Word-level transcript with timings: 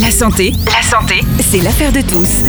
La 0.00 0.10
santé, 0.10 0.54
la 0.66 0.82
santé, 0.82 1.20
c'est 1.40 1.60
l'affaire 1.60 1.92
de 1.92 2.00
tous. 2.00 2.44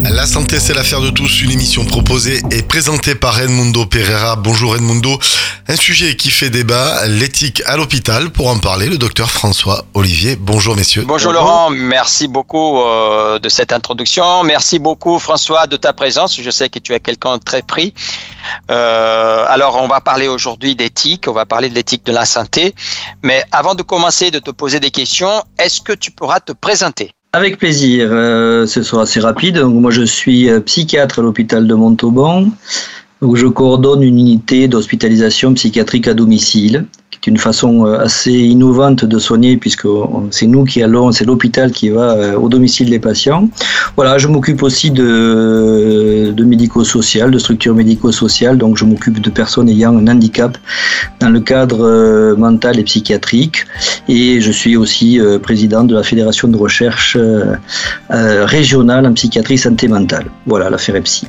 La 0.00 0.24
santé, 0.24 0.58
c'est 0.58 0.72
l'affaire 0.72 1.02
de 1.02 1.10
tous. 1.10 1.42
Une 1.42 1.50
émission 1.50 1.84
proposée 1.84 2.40
et 2.50 2.62
présentée 2.62 3.14
par 3.14 3.38
Edmundo 3.38 3.84
Pereira. 3.84 4.36
Bonjour 4.36 4.74
Edmundo. 4.74 5.18
Un 5.68 5.76
sujet 5.76 6.16
qui 6.16 6.30
fait 6.30 6.48
débat, 6.48 7.06
l'éthique 7.06 7.62
à 7.66 7.76
l'hôpital. 7.76 8.30
Pour 8.30 8.48
en 8.48 8.58
parler, 8.58 8.88
le 8.88 8.96
docteur 8.96 9.30
François 9.30 9.84
Olivier. 9.92 10.36
Bonjour 10.36 10.76
messieurs. 10.76 11.04
Bonjour, 11.06 11.32
Laurent, 11.32 11.68
merci 11.68 12.26
beaucoup 12.26 12.80
euh, 12.80 13.38
de 13.38 13.50
cette 13.50 13.74
introduction. 13.74 14.42
Merci 14.44 14.78
beaucoup 14.78 15.18
François 15.18 15.66
de 15.66 15.76
ta 15.76 15.92
présence. 15.92 16.40
Je 16.40 16.50
sais 16.50 16.70
que 16.70 16.78
tu 16.78 16.94
es 16.94 17.00
quelqu'un 17.00 17.36
de 17.36 17.42
très 17.42 17.60
pris. 17.60 17.92
Euh, 18.70 19.44
alors 19.48 19.78
on 19.82 19.88
va 19.88 20.00
parler 20.00 20.28
aujourd'hui 20.28 20.74
d'éthique, 20.74 21.26
on 21.28 21.32
va 21.32 21.46
parler 21.46 21.68
de 21.68 21.74
l'éthique 21.74 22.04
de 22.06 22.12
la 22.12 22.24
santé. 22.24 22.74
Mais 23.22 23.42
avant 23.52 23.74
de 23.74 23.82
commencer 23.82 24.30
de 24.30 24.38
te 24.38 24.50
poser 24.50 24.80
des 24.80 24.90
questions, 24.90 25.42
est-ce 25.58 25.80
que 25.80 25.92
tu 25.92 26.10
pourras 26.10 26.40
te 26.40 26.52
présenter? 26.52 27.12
Avec 27.32 27.58
plaisir. 27.58 28.08
Euh, 28.10 28.66
ce 28.66 28.82
sera 28.82 29.02
assez 29.02 29.20
rapide. 29.20 29.58
moi, 29.60 29.90
je 29.90 30.02
suis 30.02 30.48
euh, 30.48 30.60
psychiatre 30.60 31.18
à 31.18 31.22
l'hôpital 31.22 31.66
de 31.66 31.74
Montauban, 31.74 32.46
où 33.20 33.36
je 33.36 33.46
coordonne 33.46 34.02
une 34.02 34.18
unité 34.18 34.66
d'hospitalisation 34.66 35.52
psychiatrique 35.54 36.08
à 36.08 36.14
domicile 36.14 36.86
une 37.26 37.38
façon 37.38 37.86
euh, 37.86 37.98
assez 37.98 38.32
innovante 38.32 39.04
de 39.04 39.18
soigner 39.18 39.56
puisque 39.56 39.88
c'est 40.30 40.46
nous 40.46 40.64
qui 40.64 40.82
allons, 40.82 41.12
c'est 41.12 41.24
l'hôpital 41.24 41.72
qui 41.72 41.90
va 41.90 42.12
euh, 42.12 42.36
au 42.36 42.48
domicile 42.48 42.90
des 42.90 42.98
patients. 42.98 43.48
Voilà, 43.96 44.18
je 44.18 44.28
m'occupe 44.28 44.62
aussi 44.62 44.90
de, 44.90 46.32
de 46.34 46.44
médico-social, 46.44 47.30
de 47.30 47.38
structures 47.38 47.74
médico-sociales, 47.74 48.58
donc 48.58 48.76
je 48.76 48.84
m'occupe 48.84 49.20
de 49.20 49.30
personnes 49.30 49.68
ayant 49.68 49.96
un 49.96 50.06
handicap 50.08 50.56
dans 51.20 51.30
le 51.30 51.40
cadre 51.40 51.84
euh, 51.84 52.36
mental 52.36 52.78
et 52.78 52.84
psychiatrique 52.84 53.66
et 54.08 54.40
je 54.40 54.52
suis 54.52 54.76
aussi 54.76 55.20
président 55.42 55.84
de 55.84 55.94
la 55.94 56.02
fédération 56.02 56.48
de 56.48 56.56
recherche 56.56 57.16
régionale 58.08 59.06
en 59.06 59.12
psychiatrie 59.12 59.58
santé 59.58 59.88
mentale. 59.88 60.26
Voilà, 60.46 60.70
la 60.70 60.78
FEREPSI. 60.78 61.26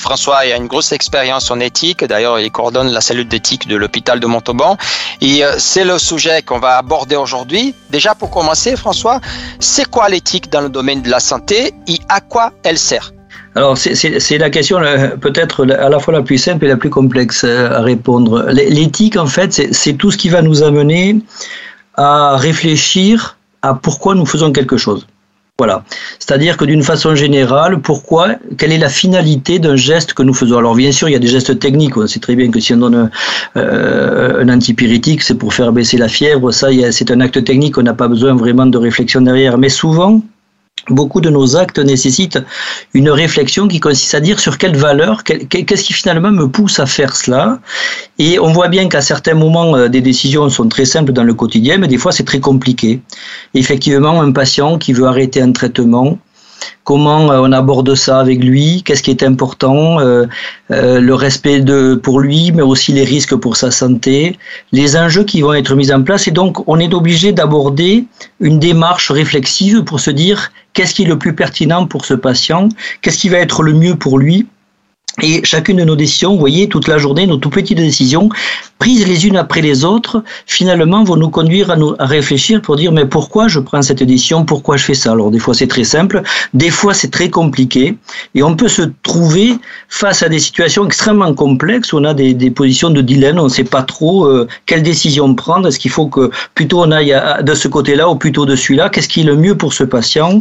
François 0.00 0.38
a 0.38 0.56
une 0.56 0.66
grosse 0.66 0.92
expérience 0.92 1.50
en 1.50 1.60
éthique. 1.60 2.02
D'ailleurs, 2.04 2.40
il 2.40 2.50
coordonne 2.50 2.88
la 2.88 3.02
cellule 3.02 3.28
d'éthique 3.28 3.68
de 3.68 3.76
l'hôpital 3.76 4.18
de 4.18 4.26
Montauban. 4.26 4.78
Et 5.20 5.44
euh, 5.44 5.52
c'est 5.58 5.84
le 5.84 5.98
sujet 5.98 6.40
qu'on 6.42 6.58
va 6.58 6.78
aborder 6.78 7.16
aujourd'hui. 7.16 7.74
Déjà, 7.90 8.14
pour 8.14 8.30
commencer, 8.30 8.76
François, 8.76 9.20
c'est 9.58 9.88
quoi 9.88 10.08
l'éthique 10.08 10.50
dans 10.50 10.62
le 10.62 10.70
domaine 10.70 11.02
de 11.02 11.10
la 11.10 11.20
santé 11.20 11.74
et 11.86 11.98
à 12.08 12.20
quoi 12.22 12.52
elle 12.62 12.78
sert? 12.78 13.12
Alors, 13.54 13.76
c'est 13.76 14.38
la 14.38 14.48
question 14.48 14.78
peut-être 15.20 15.66
à 15.70 15.88
la 15.88 15.98
fois 15.98 16.14
la 16.14 16.22
plus 16.22 16.38
simple 16.38 16.64
et 16.64 16.68
la 16.68 16.76
plus 16.76 16.90
complexe 16.90 17.44
euh, 17.44 17.70
à 17.70 17.82
répondre. 17.82 18.46
L'éthique, 18.50 19.16
en 19.16 19.26
fait, 19.26 19.74
c'est 19.74 19.94
tout 19.94 20.10
ce 20.10 20.16
qui 20.16 20.30
va 20.30 20.40
nous 20.40 20.62
amener 20.62 21.18
à 21.96 22.36
réfléchir 22.36 23.36
à 23.60 23.74
pourquoi 23.74 24.14
nous 24.14 24.24
faisons 24.24 24.50
quelque 24.52 24.78
chose. 24.78 25.06
Voilà. 25.60 25.84
C'est-à-dire 26.18 26.56
que 26.56 26.64
d'une 26.64 26.82
façon 26.82 27.14
générale, 27.14 27.80
pourquoi, 27.82 28.36
quelle 28.56 28.72
est 28.72 28.78
la 28.78 28.88
finalité 28.88 29.58
d'un 29.58 29.76
geste 29.76 30.14
que 30.14 30.22
nous 30.22 30.32
faisons? 30.32 30.56
Alors 30.56 30.74
bien 30.74 30.90
sûr, 30.90 31.10
il 31.10 31.12
y 31.12 31.16
a 31.16 31.18
des 31.18 31.26
gestes 31.26 31.58
techniques. 31.58 31.98
On 31.98 32.06
sait 32.06 32.18
très 32.18 32.34
bien 32.34 32.50
que 32.50 32.60
si 32.60 32.72
on 32.72 32.78
donne 32.78 33.10
euh, 33.58 34.42
un 34.42 34.48
antipyrétique, 34.48 35.20
c'est 35.20 35.34
pour 35.34 35.52
faire 35.52 35.70
baisser 35.70 35.98
la 35.98 36.08
fièvre. 36.08 36.50
Ça, 36.50 36.68
c'est 36.92 37.10
un 37.10 37.20
acte 37.20 37.44
technique. 37.44 37.76
On 37.76 37.82
n'a 37.82 37.92
pas 37.92 38.08
besoin 38.08 38.34
vraiment 38.36 38.64
de 38.64 38.78
réflexion 38.78 39.20
derrière. 39.20 39.58
Mais 39.58 39.68
souvent, 39.68 40.22
beaucoup 40.88 41.20
de 41.20 41.30
nos 41.30 41.56
actes 41.56 41.78
nécessitent 41.78 42.38
une 42.94 43.10
réflexion 43.10 43.68
qui 43.68 43.80
consiste 43.80 44.14
à 44.14 44.20
dire 44.20 44.40
sur 44.40 44.58
quelle 44.58 44.76
valeur, 44.76 45.24
qu'est-ce 45.24 45.84
qui 45.84 45.92
finalement 45.92 46.30
me 46.30 46.48
pousse 46.48 46.78
à 46.80 46.86
faire 46.86 47.16
cela. 47.16 47.60
Et 48.18 48.38
on 48.38 48.52
voit 48.52 48.68
bien 48.68 48.88
qu'à 48.88 49.00
certains 49.00 49.34
moments, 49.34 49.76
euh, 49.76 49.88
des 49.88 50.00
décisions 50.00 50.48
sont 50.48 50.68
très 50.68 50.84
simples 50.84 51.12
dans 51.12 51.24
le 51.24 51.34
quotidien, 51.34 51.78
mais 51.78 51.88
des 51.88 51.98
fois 51.98 52.12
c'est 52.12 52.24
très 52.24 52.40
compliqué. 52.40 53.00
Effectivement, 53.54 54.20
un 54.20 54.32
patient 54.32 54.78
qui 54.78 54.92
veut 54.92 55.06
arrêter 55.06 55.40
un 55.42 55.52
traitement, 55.52 56.18
comment 56.84 57.30
euh, 57.30 57.40
on 57.42 57.52
aborde 57.52 57.94
ça 57.94 58.20
avec 58.20 58.42
lui, 58.42 58.82
qu'est-ce 58.84 59.02
qui 59.02 59.10
est 59.10 59.22
important, 59.22 60.00
euh, 60.00 60.26
le 60.68 61.14
respect 61.14 61.60
de, 61.60 61.94
pour 61.94 62.20
lui, 62.20 62.52
mais 62.52 62.62
aussi 62.62 62.92
les 62.92 63.04
risques 63.04 63.36
pour 63.36 63.56
sa 63.56 63.70
santé, 63.70 64.38
les 64.72 64.96
enjeux 64.96 65.24
qui 65.24 65.40
vont 65.42 65.54
être 65.54 65.74
mis 65.74 65.92
en 65.92 66.02
place. 66.02 66.28
Et 66.28 66.30
donc, 66.30 66.68
on 66.68 66.78
est 66.78 66.94
obligé 66.94 67.32
d'aborder 67.32 68.04
une 68.40 68.58
démarche 68.58 69.10
réflexive 69.10 69.82
pour 69.84 70.00
se 70.00 70.10
dire 70.10 70.52
qu'est-ce 70.72 70.94
qui 70.94 71.02
est 71.02 71.06
le 71.06 71.18
plus 71.18 71.34
pertinent 71.34 71.86
pour 71.86 72.04
ce 72.04 72.14
patient, 72.14 72.68
qu'est-ce 73.02 73.18
qui 73.18 73.28
va 73.28 73.38
être 73.38 73.62
le 73.62 73.72
mieux 73.72 73.96
pour 73.96 74.18
lui? 74.18 74.46
Et 75.22 75.44
chacune 75.44 75.78
de 75.78 75.84
nos 75.84 75.96
décisions, 75.96 76.32
vous 76.32 76.38
voyez, 76.38 76.68
toute 76.68 76.88
la 76.88 76.98
journée, 76.98 77.26
nos 77.26 77.36
tout 77.36 77.50
petites 77.50 77.76
décisions, 77.76 78.28
prises 78.80 79.06
les 79.06 79.20
unes 79.28 79.36
après 79.36 79.62
les 79.68 79.84
autres, 79.84 80.24
finalement 80.46 81.04
vont 81.04 81.18
nous 81.24 81.30
conduire 81.30 81.70
à, 81.70 81.76
nous, 81.76 81.94
à 81.98 82.06
réfléchir 82.06 82.60
pour 82.60 82.74
dire 82.74 82.90
mais 82.90 83.06
pourquoi 83.16 83.46
je 83.46 83.60
prends 83.60 83.82
cette 83.82 84.02
décision, 84.02 84.44
pourquoi 84.44 84.76
je 84.78 84.84
fais 84.88 84.98
ça? 85.02 85.12
Alors 85.12 85.30
des 85.30 85.38
fois 85.38 85.54
c'est 85.54 85.70
très 85.76 85.84
simple, 85.84 86.22
des 86.54 86.70
fois 86.70 86.92
c'est 86.94 87.12
très 87.18 87.30
compliqué, 87.30 87.96
et 88.34 88.42
on 88.42 88.56
peut 88.56 88.72
se 88.78 88.84
trouver 89.02 89.48
face 89.88 90.22
à 90.26 90.28
des 90.28 90.40
situations 90.48 90.84
extrêmement 90.86 91.34
complexes. 91.34 91.92
On 91.92 92.04
a 92.04 92.14
des, 92.14 92.34
des 92.34 92.50
positions 92.50 92.90
de 92.90 93.02
dilemme, 93.02 93.38
on 93.38 93.44
ne 93.44 93.56
sait 93.60 93.70
pas 93.76 93.82
trop 93.82 94.24
euh, 94.24 94.48
quelle 94.66 94.82
décision 94.82 95.34
prendre, 95.34 95.68
est-ce 95.68 95.78
qu'il 95.78 95.90
faut 95.90 96.06
que 96.06 96.30
plutôt 96.54 96.82
on 96.82 96.90
aille 96.90 97.14
de 97.42 97.54
ce 97.54 97.68
côté-là 97.68 98.08
ou 98.08 98.16
plutôt 98.16 98.46
de 98.46 98.56
celui-là, 98.56 98.88
qu'est-ce 98.88 99.08
qui 99.08 99.20
est 99.20 99.24
le 99.24 99.36
mieux 99.36 99.56
pour 99.56 99.72
ce 99.72 99.84
patient? 99.84 100.40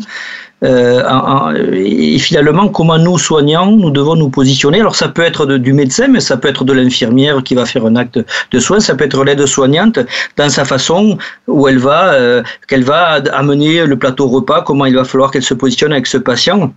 Euh, 0.61 1.71
et 1.73 2.19
finalement, 2.19 2.67
comment 2.67 2.97
nous, 2.97 3.17
soignants, 3.17 3.71
nous 3.71 3.91
devons 3.91 4.15
nous 4.15 4.29
positionner? 4.29 4.81
Alors, 4.81 4.95
ça 4.95 5.07
peut 5.07 5.21
être 5.21 5.45
du 5.45 5.71
médecin, 5.71 6.07
mais 6.09 6.19
ça 6.19 6.35
peut 6.35 6.49
être 6.49 6.65
de 6.65 6.73
l'infirmière 6.73 7.41
qui 7.43 7.55
va 7.55 7.65
faire 7.65 7.85
un 7.85 7.95
acte 7.95 8.19
de 8.51 8.59
soin, 8.59 8.79
ça 8.79 8.95
peut 8.95 9.05
être 9.05 9.23
l'aide-soignante 9.23 9.99
dans 10.37 10.49
sa 10.49 10.65
façon 10.65 11.17
où 11.47 11.67
elle 11.67 11.79
va, 11.79 12.13
euh, 12.13 12.43
qu'elle 12.67 12.83
va 12.83 13.21
amener 13.31 13.85
le 13.85 13.97
plateau 13.97 14.27
repas, 14.27 14.61
comment 14.61 14.85
il 14.85 14.95
va 14.95 15.03
falloir 15.03 15.31
qu'elle 15.31 15.43
se 15.43 15.53
positionne 15.53 15.91
avec 15.91 16.07
ce 16.07 16.17
patient. 16.17 16.73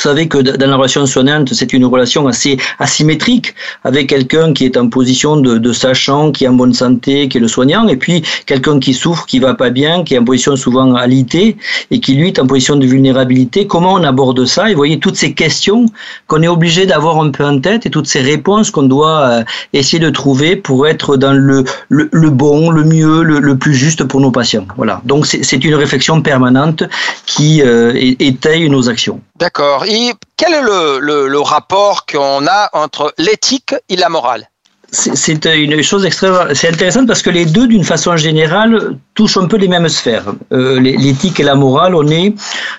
Vous 0.00 0.08
savez 0.08 0.28
que 0.28 0.38
dans 0.38 0.70
la 0.70 0.76
relation 0.76 1.04
soignante, 1.04 1.52
c'est 1.52 1.72
une 1.72 1.84
relation 1.84 2.26
assez 2.26 2.56
asymétrique 2.78 3.54
avec 3.84 4.08
quelqu'un 4.08 4.54
qui 4.54 4.64
est 4.64 4.76
en 4.76 4.88
position 4.88 5.36
de, 5.36 5.72
sachant, 5.72 6.32
qui 6.32 6.44
est 6.44 6.48
en 6.48 6.54
bonne 6.54 6.72
santé, 6.72 7.28
qui 7.28 7.38
est 7.38 7.40
le 7.40 7.48
soignant, 7.48 7.86
et 7.88 7.96
puis 7.96 8.22
quelqu'un 8.46 8.78
qui 8.78 8.94
souffre, 8.94 9.26
qui 9.26 9.40
va 9.40 9.52
pas 9.54 9.70
bien, 9.70 10.02
qui 10.04 10.14
est 10.14 10.18
en 10.18 10.24
position 10.24 10.56
souvent 10.56 10.94
alité 10.94 11.56
et 11.90 12.00
qui 12.00 12.14
lui 12.14 12.28
est 12.28 12.38
en 12.38 12.46
position 12.46 12.76
de 12.76 12.86
vulnérabilité. 12.86 13.66
Comment 13.66 13.94
on 13.94 14.04
aborde 14.04 14.44
ça? 14.46 14.70
Et 14.70 14.72
vous 14.72 14.78
voyez 14.78 14.98
toutes 14.98 15.16
ces 15.16 15.34
questions 15.34 15.86
qu'on 16.28 16.42
est 16.42 16.48
obligé 16.48 16.86
d'avoir 16.86 17.20
un 17.20 17.30
peu 17.30 17.44
en 17.44 17.60
tête 17.60 17.84
et 17.84 17.90
toutes 17.90 18.06
ces 18.06 18.20
réponses 18.20 18.70
qu'on 18.70 18.84
doit 18.84 19.20
euh, 19.20 19.44
essayer 19.72 19.98
de 19.98 20.10
trouver 20.10 20.56
pour 20.56 20.86
être 20.86 21.16
dans 21.16 21.32
le, 21.32 21.64
le, 21.88 22.30
bon, 22.30 22.70
le 22.70 22.84
mieux, 22.84 23.22
le, 23.22 23.58
plus 23.58 23.74
juste 23.74 24.04
pour 24.04 24.20
nos 24.20 24.30
patients. 24.30 24.66
Voilà. 24.76 25.02
Donc 25.04 25.26
c'est 25.26 25.64
une 25.64 25.74
réflexion 25.74 26.22
permanente 26.22 26.84
qui 27.26 27.60
euh, 27.62 27.92
étaye 28.18 28.70
nos 28.70 28.88
actions. 28.88 29.20
D'accord. 29.40 29.84
Et 29.86 30.12
quel 30.36 30.52
est 30.52 30.60
le, 30.60 31.40
rapport 31.40 32.04
qu'on 32.04 32.46
a 32.46 32.68
entre 32.74 33.14
l'éthique 33.16 33.74
et 33.88 33.96
la 33.96 34.10
morale? 34.10 34.46
C'est 34.92 35.44
une 35.46 35.82
chose 35.82 36.04
extrêmement 36.04 36.52
c'est 36.52 36.68
intéressant 36.68 37.06
parce 37.06 37.22
que 37.22 37.30
les 37.30 37.46
deux 37.46 37.68
d'une 37.68 37.84
façon 37.84 38.16
générale 38.16 38.96
touchent 39.14 39.36
un 39.36 39.46
peu 39.46 39.56
les 39.56 39.68
mêmes 39.68 39.88
sphères. 39.88 40.34
Euh, 40.52 40.80
l'éthique 40.80 41.38
et 41.38 41.44
la 41.44 41.54
morale 41.54 41.94
on 41.94 42.08
est 42.08 42.34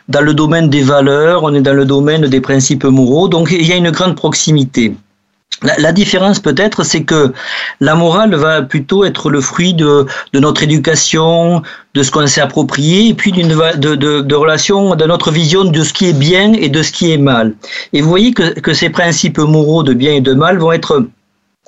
dans 0.09 0.19
le 0.19 0.33
domaine 0.33 0.69
des 0.69 0.83
valeurs 0.83 1.43
on 1.43 1.53
est 1.53 1.61
dans 1.61 1.73
le 1.73 1.85
domaine 1.85 2.23
des 2.27 2.41
principes 2.41 2.83
moraux 2.83 3.29
donc 3.29 3.51
il 3.51 3.65
y 3.65 3.71
a 3.71 3.77
une 3.77 3.91
grande 3.91 4.17
proximité 4.17 4.93
la, 5.63 5.91
différence 5.91 6.39
peut-être, 6.39 6.83
c'est 6.83 7.03
que 7.03 7.33
la 7.79 7.95
morale 7.95 8.33
va 8.35 8.61
plutôt 8.61 9.05
être 9.05 9.29
le 9.29 9.41
fruit 9.41 9.73
de, 9.73 10.05
notre 10.33 10.63
éducation, 10.63 11.61
de 11.93 12.03
ce 12.03 12.11
qu'on 12.11 12.25
s'est 12.27 12.41
approprié, 12.41 13.09
et 13.09 13.13
puis 13.13 13.31
d'une 13.31 13.49
de, 13.49 13.95
de, 13.95 14.21
de 14.21 14.35
relation, 14.35 14.95
de 14.95 15.05
notre 15.05 15.31
vision 15.31 15.63
de 15.63 15.83
ce 15.83 15.93
qui 15.93 16.07
est 16.07 16.17
bien 16.17 16.53
et 16.53 16.69
de 16.69 16.81
ce 16.81 16.91
qui 16.91 17.11
est 17.11 17.17
mal. 17.17 17.53
Et 17.93 18.01
vous 18.01 18.09
voyez 18.09 18.33
que, 18.33 18.59
que 18.59 18.73
ces 18.73 18.89
principes 18.89 19.37
moraux 19.37 19.83
de 19.83 19.93
bien 19.93 20.13
et 20.13 20.21
de 20.21 20.33
mal 20.33 20.57
vont 20.57 20.71
être 20.71 21.05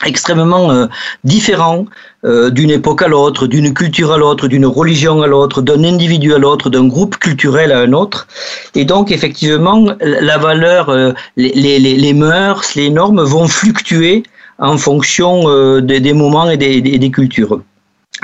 extrêmement 0.06 0.72
euh, 0.72 0.88
différents 1.24 1.86
euh, 2.26 2.50
d'une 2.50 2.72
époque 2.72 3.02
à 3.02 3.08
l'autre, 3.08 3.48
d'une 3.48 3.74
culture 3.74 4.12
à 4.12 4.18
l'autre, 4.18 4.48
d'une 4.48 4.66
religion 4.66 5.22
à 5.22 5.28
l'autre, 5.28 5.62
d'un 5.62 5.84
individu 5.84 6.34
à 6.34 6.38
l'autre, 6.38 6.70
d'un 6.70 6.88
groupe 6.88 7.18
culturel 7.18 7.72
à 7.72 7.80
un 7.80 7.94
autre. 7.94 8.28
Et 8.76 8.86
donc, 8.86 9.12
effectivement, 9.12 9.88
la 10.02 10.38
valeur, 10.38 10.90
euh, 10.90 11.12
les, 11.38 11.52
les, 11.54 11.80
les, 11.80 12.14
mœurs, 12.14 12.76
les 12.76 12.90
normes 12.90 13.22
vont 13.22 13.48
fluctuer 13.48 14.24
en 14.60 14.78
fonction 14.78 15.80
des, 15.82 16.00
des, 16.00 16.14
moments 16.14 16.50
et 16.50 16.58
des, 16.58 16.80
des 16.82 17.12
cultures. 17.12 17.60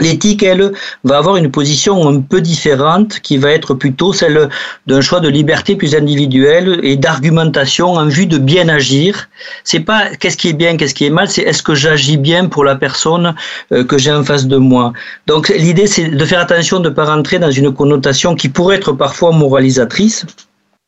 L'éthique, 0.01 0.43
elle, 0.43 0.73
va 1.03 1.17
avoir 1.17 1.35
une 1.37 1.51
position 1.51 2.07
un 2.07 2.21
peu 2.21 2.41
différente 2.41 3.19
qui 3.19 3.37
va 3.37 3.51
être 3.51 3.73
plutôt 3.73 4.13
celle 4.13 4.49
d'un 4.87 5.01
choix 5.01 5.19
de 5.19 5.29
liberté 5.29 5.75
plus 5.75 5.95
individuelle 5.95 6.79
et 6.83 6.95
d'argumentation 6.95 7.93
en 7.93 8.07
vue 8.07 8.25
de 8.25 8.37
bien 8.37 8.69
agir. 8.69 9.29
C'est 9.63 9.81
pas 9.81 10.15
qu'est-ce 10.19 10.37
qui 10.37 10.49
est 10.49 10.53
bien, 10.53 10.77
qu'est-ce 10.77 10.95
qui 10.95 11.05
est 11.05 11.09
mal, 11.09 11.29
c'est 11.29 11.43
est-ce 11.43 11.63
que 11.63 11.75
j'agis 11.75 12.17
bien 12.17 12.47
pour 12.47 12.63
la 12.63 12.75
personne 12.75 13.35
euh, 13.71 13.83
que 13.83 13.97
j'ai 13.97 14.11
en 14.11 14.23
face 14.23 14.47
de 14.47 14.57
moi. 14.57 14.93
Donc 15.27 15.49
l'idée, 15.49 15.87
c'est 15.87 16.09
de 16.09 16.25
faire 16.25 16.39
attention 16.39 16.79
de 16.79 16.89
ne 16.89 16.93
pas 16.93 17.05
rentrer 17.05 17.39
dans 17.39 17.51
une 17.51 17.73
connotation 17.73 18.35
qui 18.35 18.49
pourrait 18.49 18.77
être 18.77 18.93
parfois 18.93 19.31
moralisatrice 19.31 20.25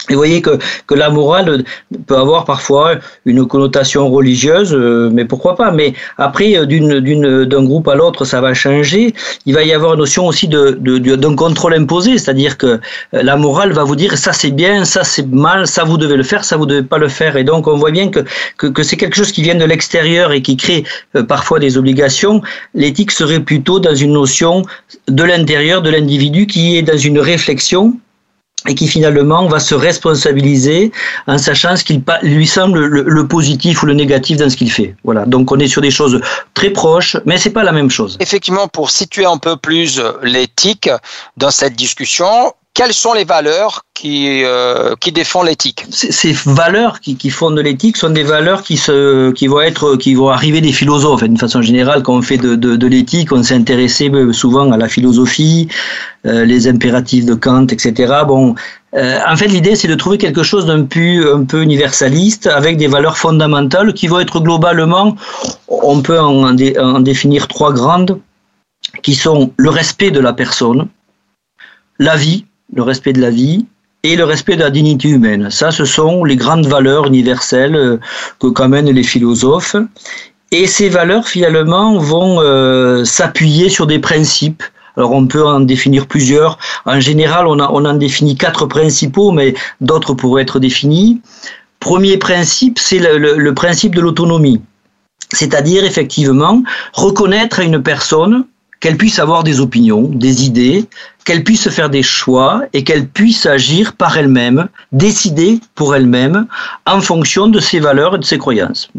Et 0.10 0.14
vous 0.14 0.20
voyez 0.20 0.42
que, 0.42 0.58
que 0.88 0.96
la 0.96 1.10
morale 1.10 1.64
peut 2.08 2.18
avoir 2.18 2.46
parfois 2.46 2.96
une 3.26 3.46
connotation 3.46 4.10
religieuse, 4.10 4.74
euh, 4.74 5.10
mais 5.14 5.26
pourquoi 5.26 5.56
pas 5.56 5.72
Mais 5.72 5.94
après, 6.18 6.58
euh, 6.58 6.66
d'une, 6.66 7.46
d'un 7.46 7.64
groupe 7.64 7.88
à 7.88 7.96
l'autre, 7.96 8.26
ça 8.26 8.42
va 8.42 8.54
changer. 8.54 9.14
Il 9.46 9.54
va 9.54 9.64
y 9.64 9.74
avoir 9.74 9.94
une 9.94 10.00
notion 10.00 10.26
aussi 10.26 10.48
de, 10.48 10.72
de, 10.80 11.16
d'un 11.16 11.36
contrôle 11.36 11.76
imposé, 11.76 12.18
c'est-à-dire 12.18 12.58
que 12.58 12.68
euh, 12.68 12.80
la 13.12 13.36
morale 13.36 13.74
va 13.74 13.84
vous 13.84 13.96
dire 13.96 14.18
ça 14.18 14.34
c'est 14.34 14.52
bien, 14.52 14.86
ça 14.86 15.04
c'est 15.04 15.28
mal, 15.28 15.68
ça 15.68 15.84
vous 15.84 15.98
devez 15.98 16.18
le 16.18 16.24
faire, 16.24 16.44
ça 16.44 16.58
vous 16.58 16.66
devez 16.66 16.84
pas 16.84 16.98
le 16.98 17.08
faire. 17.08 17.38
Et 17.38 17.44
donc 17.44 17.68
on 17.68 17.78
voit 17.78 17.92
bien 17.92 18.10
que, 18.10 18.22
que, 18.58 18.68
que 18.68 18.82
c'est 18.82 18.98
quelque 18.98 19.16
chose 19.16 19.32
qui 19.32 19.44
vient 19.44 19.56
de 19.56 19.66
l'extérieur 19.66 20.32
et 20.32 20.42
qui 20.42 20.58
crée 20.58 20.84
parfois 21.28 21.60
des 21.60 21.78
obligations. 21.78 22.42
L'éthique 22.74 23.12
serait 23.12 23.40
plutôt 23.40 23.80
dans 23.80 23.96
une 23.96 24.14
notion 24.14 24.64
de 25.08 25.24
l'intérieur 25.24 25.84
de 25.84 25.92
l'individu 25.92 26.48
qui 26.48 26.78
est 26.78 26.82
dans 26.82 26.98
une 26.98 27.20
réflexion 27.20 27.94
et 28.68 28.76
qui 28.76 28.88
finalement 28.88 29.48
va 29.48 29.60
se 29.60 29.74
responsabiliser 29.74 30.92
en 31.28 31.38
sachant 31.38 31.76
ce 31.76 31.84
qu'il 31.84 32.04
lui 32.24 32.48
semble 32.48 32.86
le, 32.86 33.28
positif 33.28 33.82
ou 33.82 33.86
le 33.86 33.94
négatif 33.94 34.38
dans 34.38 34.50
ce 34.50 34.56
qu'il 34.56 34.72
fait. 34.72 34.96
Voilà. 35.04 35.26
Donc 35.26 35.52
on 35.52 35.60
est 35.60 35.68
sur 35.68 35.82
des 35.82 35.92
choses 35.92 36.22
très 36.54 36.70
proches, 36.70 37.18
mais 37.26 37.38
c'est 37.38 37.50
pas 37.50 37.64
la 37.64 37.72
même 37.72 37.90
chose. 37.90 38.18
Effectivement, 38.20 38.68
pour 38.68 38.92
situer 38.92 39.26
un 39.26 39.38
peu 39.38 39.58
plus 39.58 40.02
l'éthique 40.22 40.90
dans 41.38 41.52
cette 41.52 41.76
discussion, 41.76 42.54
quelles 42.74 42.94
sont 42.94 43.14
les 43.14 43.26
valeurs 43.26 43.84
qui, 43.94 44.44
euh, 44.46 44.96
qui 45.00 45.12
défendent 45.12 45.48
l'éthique? 45.48 45.86
Ces 45.90 46.32
valeurs 46.46 47.02
qui, 47.02 47.18
qui 47.18 47.30
fondent 47.30 47.60
l'éthique 47.60 47.98
sont 47.98 48.10
des 48.10 48.24
valeurs 48.24 48.64
qui, 48.64 48.78
se, 48.78 49.32
qui, 49.32 49.48
vont 49.48 49.60
être, 49.60 49.98
qui 49.98 50.14
vont 50.14 50.30
arriver 50.30 50.62
des 50.62 50.72
philosophes. 50.72 51.24
D'une 51.24 51.38
façon 51.38 51.62
générale, 51.62 52.02
quand 52.02 52.16
on 52.16 52.22
fait 52.22 52.38
de, 52.38 52.56
de, 52.56 52.78
de 52.78 52.88
l'éthique, 52.88 53.32
on 53.34 53.44
s'est 53.44 53.56
intéressé 53.56 54.10
souvent 54.32 54.72
à 54.72 54.78
la 54.78 54.88
philosophie, 54.88 55.68
euh, 56.26 56.46
les 56.46 56.68
impératifs 56.68 57.26
de 57.26 57.34
Kant, 57.34 57.68
etc. 57.68 58.14
Bon, 58.26 58.56
euh, 58.96 59.20
en 59.28 59.36
fait, 59.36 59.48
l'idée, 59.48 59.76
c'est 59.76 59.90
de 59.90 59.96
trouver 59.96 60.18
quelque 60.18 60.44
chose 60.44 60.66
d'un 60.66 60.86
peu, 60.86 61.36
un 61.36 61.44
peu 61.44 61.62
universaliste, 61.62 62.48
avec 62.48 62.78
des 62.78 62.88
valeurs 62.88 63.18
fondamentales 63.18 63.94
qui 63.94 64.08
vont 64.08 64.20
être 64.22 64.40
globalement, 64.40 65.18
on 65.68 66.02
peut 66.02 66.20
en 66.20 66.54
définir 67.02 67.48
trois 67.50 67.74
grandes, 67.74 68.20
qui 69.04 69.16
sont 69.16 69.52
le 69.58 69.70
respect 69.70 70.12
de 70.12 70.20
la 70.20 70.34
personne, 70.34 70.88
la 72.00 72.16
vie, 72.16 72.46
le 72.74 72.84
respect 72.84 73.14
de 73.14 73.22
la 73.22 73.30
vie 73.30 73.66
et 74.04 74.16
le 74.16 74.24
respect 74.24 74.56
de 74.56 74.62
la 74.62 74.70
dignité 74.70 75.10
humaine. 75.10 75.50
Ça, 75.52 75.72
ce 75.72 75.86
sont 75.86 76.24
les 76.24 76.36
grandes 76.36 76.66
valeurs 76.66 77.06
universelles 77.08 77.76
euh, 77.76 77.98
que 78.40 78.48
qu'amènent 78.48 78.90
les 78.90 79.04
philosophes. 79.04 79.76
Et 80.52 80.68
ces 80.68 80.90
valeurs, 80.90 81.28
finalement, 81.28 81.98
vont 81.98 82.42
euh, 82.42 83.06
s'appuyer 83.06 83.70
sur 83.70 83.88
des 83.88 84.00
principes. 84.00 84.64
Alors 84.98 85.12
on 85.14 85.26
peut 85.26 85.46
en 85.46 85.62
définir 85.62 86.08
plusieurs. 86.08 86.58
En 86.86 87.00
général, 87.00 87.48
on, 87.48 87.60
en 87.60 87.94
définit 87.94 88.36
quatre 88.36 88.66
principaux, 88.66 89.32
mais 89.32 89.54
d'autres 89.80 90.14
pourraient 90.14 90.42
être 90.42 90.60
définis. 90.60 91.22
Premier 91.80 92.18
principe, 92.18 92.78
c'est 92.78 93.00
le 93.00 93.54
principe 93.54 93.96
de 93.96 94.02
l'autonomie. 94.02 94.62
C'est-à-dire, 95.34 95.86
effectivement, 95.86 96.62
reconnaître 96.94 97.60
à 97.60 97.64
une 97.64 97.82
personne 97.82 98.46
qu'elle 98.82 98.98
puisse 98.98 99.20
avoir 99.20 99.44
des 99.44 99.62
opinions, 99.62 100.10
des 100.12 100.44
idées, 100.44 100.86
qu'elle 101.24 101.44
puisse 101.44 101.70
faire 101.70 101.90
des 101.90 102.04
choix 102.04 102.64
et 102.74 102.84
qu'elle 102.84 103.08
puisse 103.08 103.46
agir 103.46 103.94
par 103.94 104.18
elle-même, 104.18 104.68
décider 104.92 105.60
pour 105.76 105.96
elle-même 105.96 106.48
en 106.86 107.00
fonction 107.00 107.48
de 107.48 107.60
ses 107.60 107.80
valeurs 107.80 108.16
et 108.16 108.18
de 108.18 108.26
ses 108.26 108.40
croyances. 108.40 108.90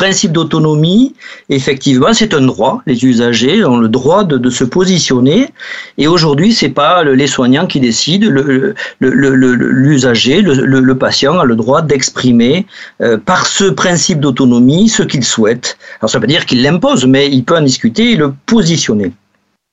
Principe 0.00 0.32
d'autonomie, 0.32 1.14
effectivement, 1.50 2.14
c'est 2.14 2.32
un 2.32 2.40
droit. 2.40 2.80
Les 2.86 3.04
usagers 3.04 3.66
ont 3.66 3.76
le 3.76 3.88
droit 3.88 4.24
de, 4.24 4.48
se 4.48 4.64
positionner. 4.64 5.48
Et 5.98 6.06
aujourd'hui, 6.08 6.54
c'est 6.54 6.70
pas 6.70 7.04
les 7.04 7.26
soignants 7.26 7.66
qui 7.66 7.80
décident. 7.80 8.26
L'usager, 9.00 10.40
le, 10.40 10.54
le, 10.54 10.80
le, 10.80 10.94
patient 10.96 11.38
a 11.38 11.44
le 11.44 11.54
droit 11.54 11.82
d'exprimer 11.82 12.66
euh, 13.02 13.18
par 13.18 13.44
ce 13.44 13.64
principe 13.64 14.20
d'autonomie 14.20 14.88
ce 14.88 15.02
qu'il 15.02 15.22
souhaite. 15.22 15.76
Alors, 16.00 16.08
ça 16.08 16.18
veut 16.18 16.26
dire 16.26 16.46
qu'il 16.46 16.62
l'impose, 16.62 17.04
mais 17.04 17.28
il 17.28 17.44
peut 17.44 17.58
en 17.58 17.66
discuter 17.72 18.12
et 18.12 18.16
le 18.16 18.32
positionner. 18.46 19.12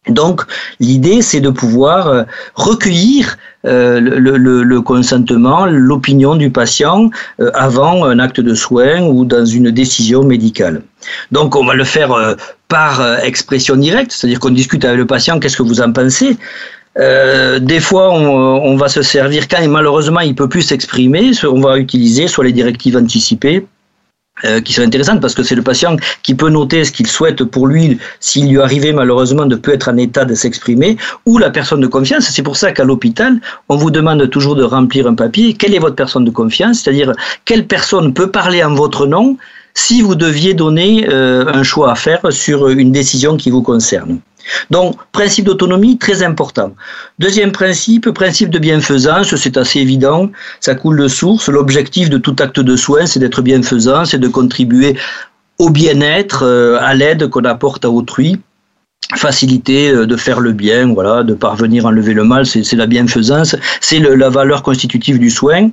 Donc 0.09 0.41
l'idée, 0.79 1.21
c'est 1.21 1.41
de 1.41 1.49
pouvoir 1.49 2.07
euh, 2.07 2.23
recueillir 2.55 3.37
euh, 3.65 3.99
le, 3.99 4.81
consentement, 4.81 5.65
l'opinion 5.65 6.35
du 6.35 6.49
patient 6.49 7.09
euh, 7.39 7.51
avant 7.53 8.05
un 8.05 8.19
acte 8.19 8.39
de 8.39 8.53
soin 8.53 9.01
ou 9.01 9.25
dans 9.25 9.45
une 9.45 9.71
décision 9.71 10.23
médicale. 10.23 10.81
Donc 11.31 11.55
on 11.55 11.65
va 11.65 11.73
le 11.73 11.83
faire 11.83 12.35
par 12.67 13.19
expression 13.23 13.75
directe, 13.75 14.11
c'est-à-dire 14.11 14.39
qu'on 14.39 14.49
discute 14.49 14.83
avec 14.85 14.97
le 14.97 15.05
patient, 15.05 15.39
qu'est-ce 15.39 15.57
que 15.57 15.63
vous 15.63 15.81
en 15.81 15.91
pensez 15.91 16.37
des 16.99 17.79
fois, 17.79 18.11
on, 18.11 18.25
on, 18.25 18.75
va 18.75 18.89
se 18.89 19.03
servir 19.03 19.47
quand 19.47 19.63
malheureusement 19.67 20.21
il 20.21 20.33
peut 20.33 20.49
plus 20.49 20.63
s'exprimer, 20.63 21.29
on 21.43 21.61
va 21.61 21.77
utiliser 21.77 22.27
soit 22.27 22.43
les 22.43 22.51
directives 22.51 22.97
anticipées, 22.97 23.67
euh, 24.45 24.61
qui 24.61 24.73
sont 24.73 24.83
intéressantes 24.83 25.19
parce 25.19 25.33
que 25.33 25.41
c'est 25.41 25.55
le 25.55 25.63
patient 25.63 25.95
qui 26.21 26.35
peut 26.35 26.49
noter 26.49 26.83
ce 26.83 26.91
qu'il 26.91 27.07
souhaite 27.07 27.43
pour 27.43 27.65
lui 27.65 27.97
s'il 28.19 28.49
lui 28.49 28.61
arrivait 28.61 28.93
malheureusement 28.93 29.47
de 29.47 29.55
peut 29.55 29.73
être 29.73 29.89
en 29.89 29.97
état 29.97 30.25
de 30.25 30.35
s'exprimer 30.35 30.97
ou 31.25 31.39
la 31.39 31.49
personne 31.49 31.81
de 31.81 31.87
confiance. 31.87 32.27
C'est 32.29 32.43
pour 32.43 32.55
ça 32.55 32.71
qu'à 32.71 32.83
l'hôpital, 32.83 33.39
on 33.67 33.77
vous 33.77 33.89
demande 33.89 34.29
toujours 34.29 34.55
de 34.55 34.63
remplir 34.63 35.07
un 35.07 35.15
papier. 35.15 35.55
Quelle 35.55 35.73
est 35.73 35.79
votre 35.79 35.95
personne 35.95 36.23
de 36.23 36.29
confiance? 36.29 36.79
C'est-à-dire 36.79 37.13
quelle 37.45 37.65
personne 37.65 38.13
peut 38.13 38.29
parler 38.29 38.63
en 38.63 38.75
votre 38.75 39.07
nom 39.07 39.37
si 39.73 40.01
vous 40.01 40.15
deviez 40.15 40.53
donner 40.53 41.07
euh, 41.09 41.45
un 41.47 41.63
choix 41.63 41.91
à 41.91 41.95
faire 41.95 42.21
sur 42.29 42.69
une 42.69 42.91
décision 42.91 43.37
qui 43.37 43.49
vous 43.49 43.63
concerne? 43.63 44.19
Donc, 44.69 44.95
principe 45.11 45.45
d'autonomie, 45.45 45.97
très 45.97 46.23
important. 46.23 46.73
Deuxième 47.19 47.51
principe, 47.51 48.09
principe 48.11 48.49
de 48.49 48.59
bienfaisance, 48.59 49.35
c'est 49.35 49.57
assez 49.57 49.79
évident, 49.79 50.29
ça 50.59 50.75
coule 50.75 50.99
de 50.99 51.07
source. 51.07 51.49
L'objectif 51.49 52.09
de 52.09 52.17
tout 52.17 52.35
acte 52.39 52.59
de 52.59 52.75
soin, 52.75 53.05
c'est 53.05 53.19
d'être 53.19 53.41
bienfaisant, 53.41 54.05
c'est 54.05 54.19
de 54.19 54.27
contribuer 54.27 54.97
au 55.59 55.69
bien-être, 55.69 56.43
euh, 56.43 56.77
à 56.81 56.93
l'aide 56.93 57.29
qu'on 57.29 57.45
apporte 57.45 57.83
à 57.85 57.89
autrui 57.89 58.39
faciliter 59.15 59.89
euh, 59.89 60.05
de 60.05 60.17
faire 60.17 60.39
le 60.39 60.51
bien, 60.51 60.93
voilà, 60.93 61.23
de 61.23 61.33
parvenir 61.33 61.85
à 61.85 61.89
enlever 61.89 62.13
le 62.13 62.23
mal, 62.23 62.45
c'est 62.45 62.73
la 62.73 62.87
bienfaisance, 62.87 63.55
c'est 63.79 63.99
la 63.99 64.29
valeur 64.29 64.63
constitutive 64.63 65.17
du 65.17 65.29
soin 65.29 65.71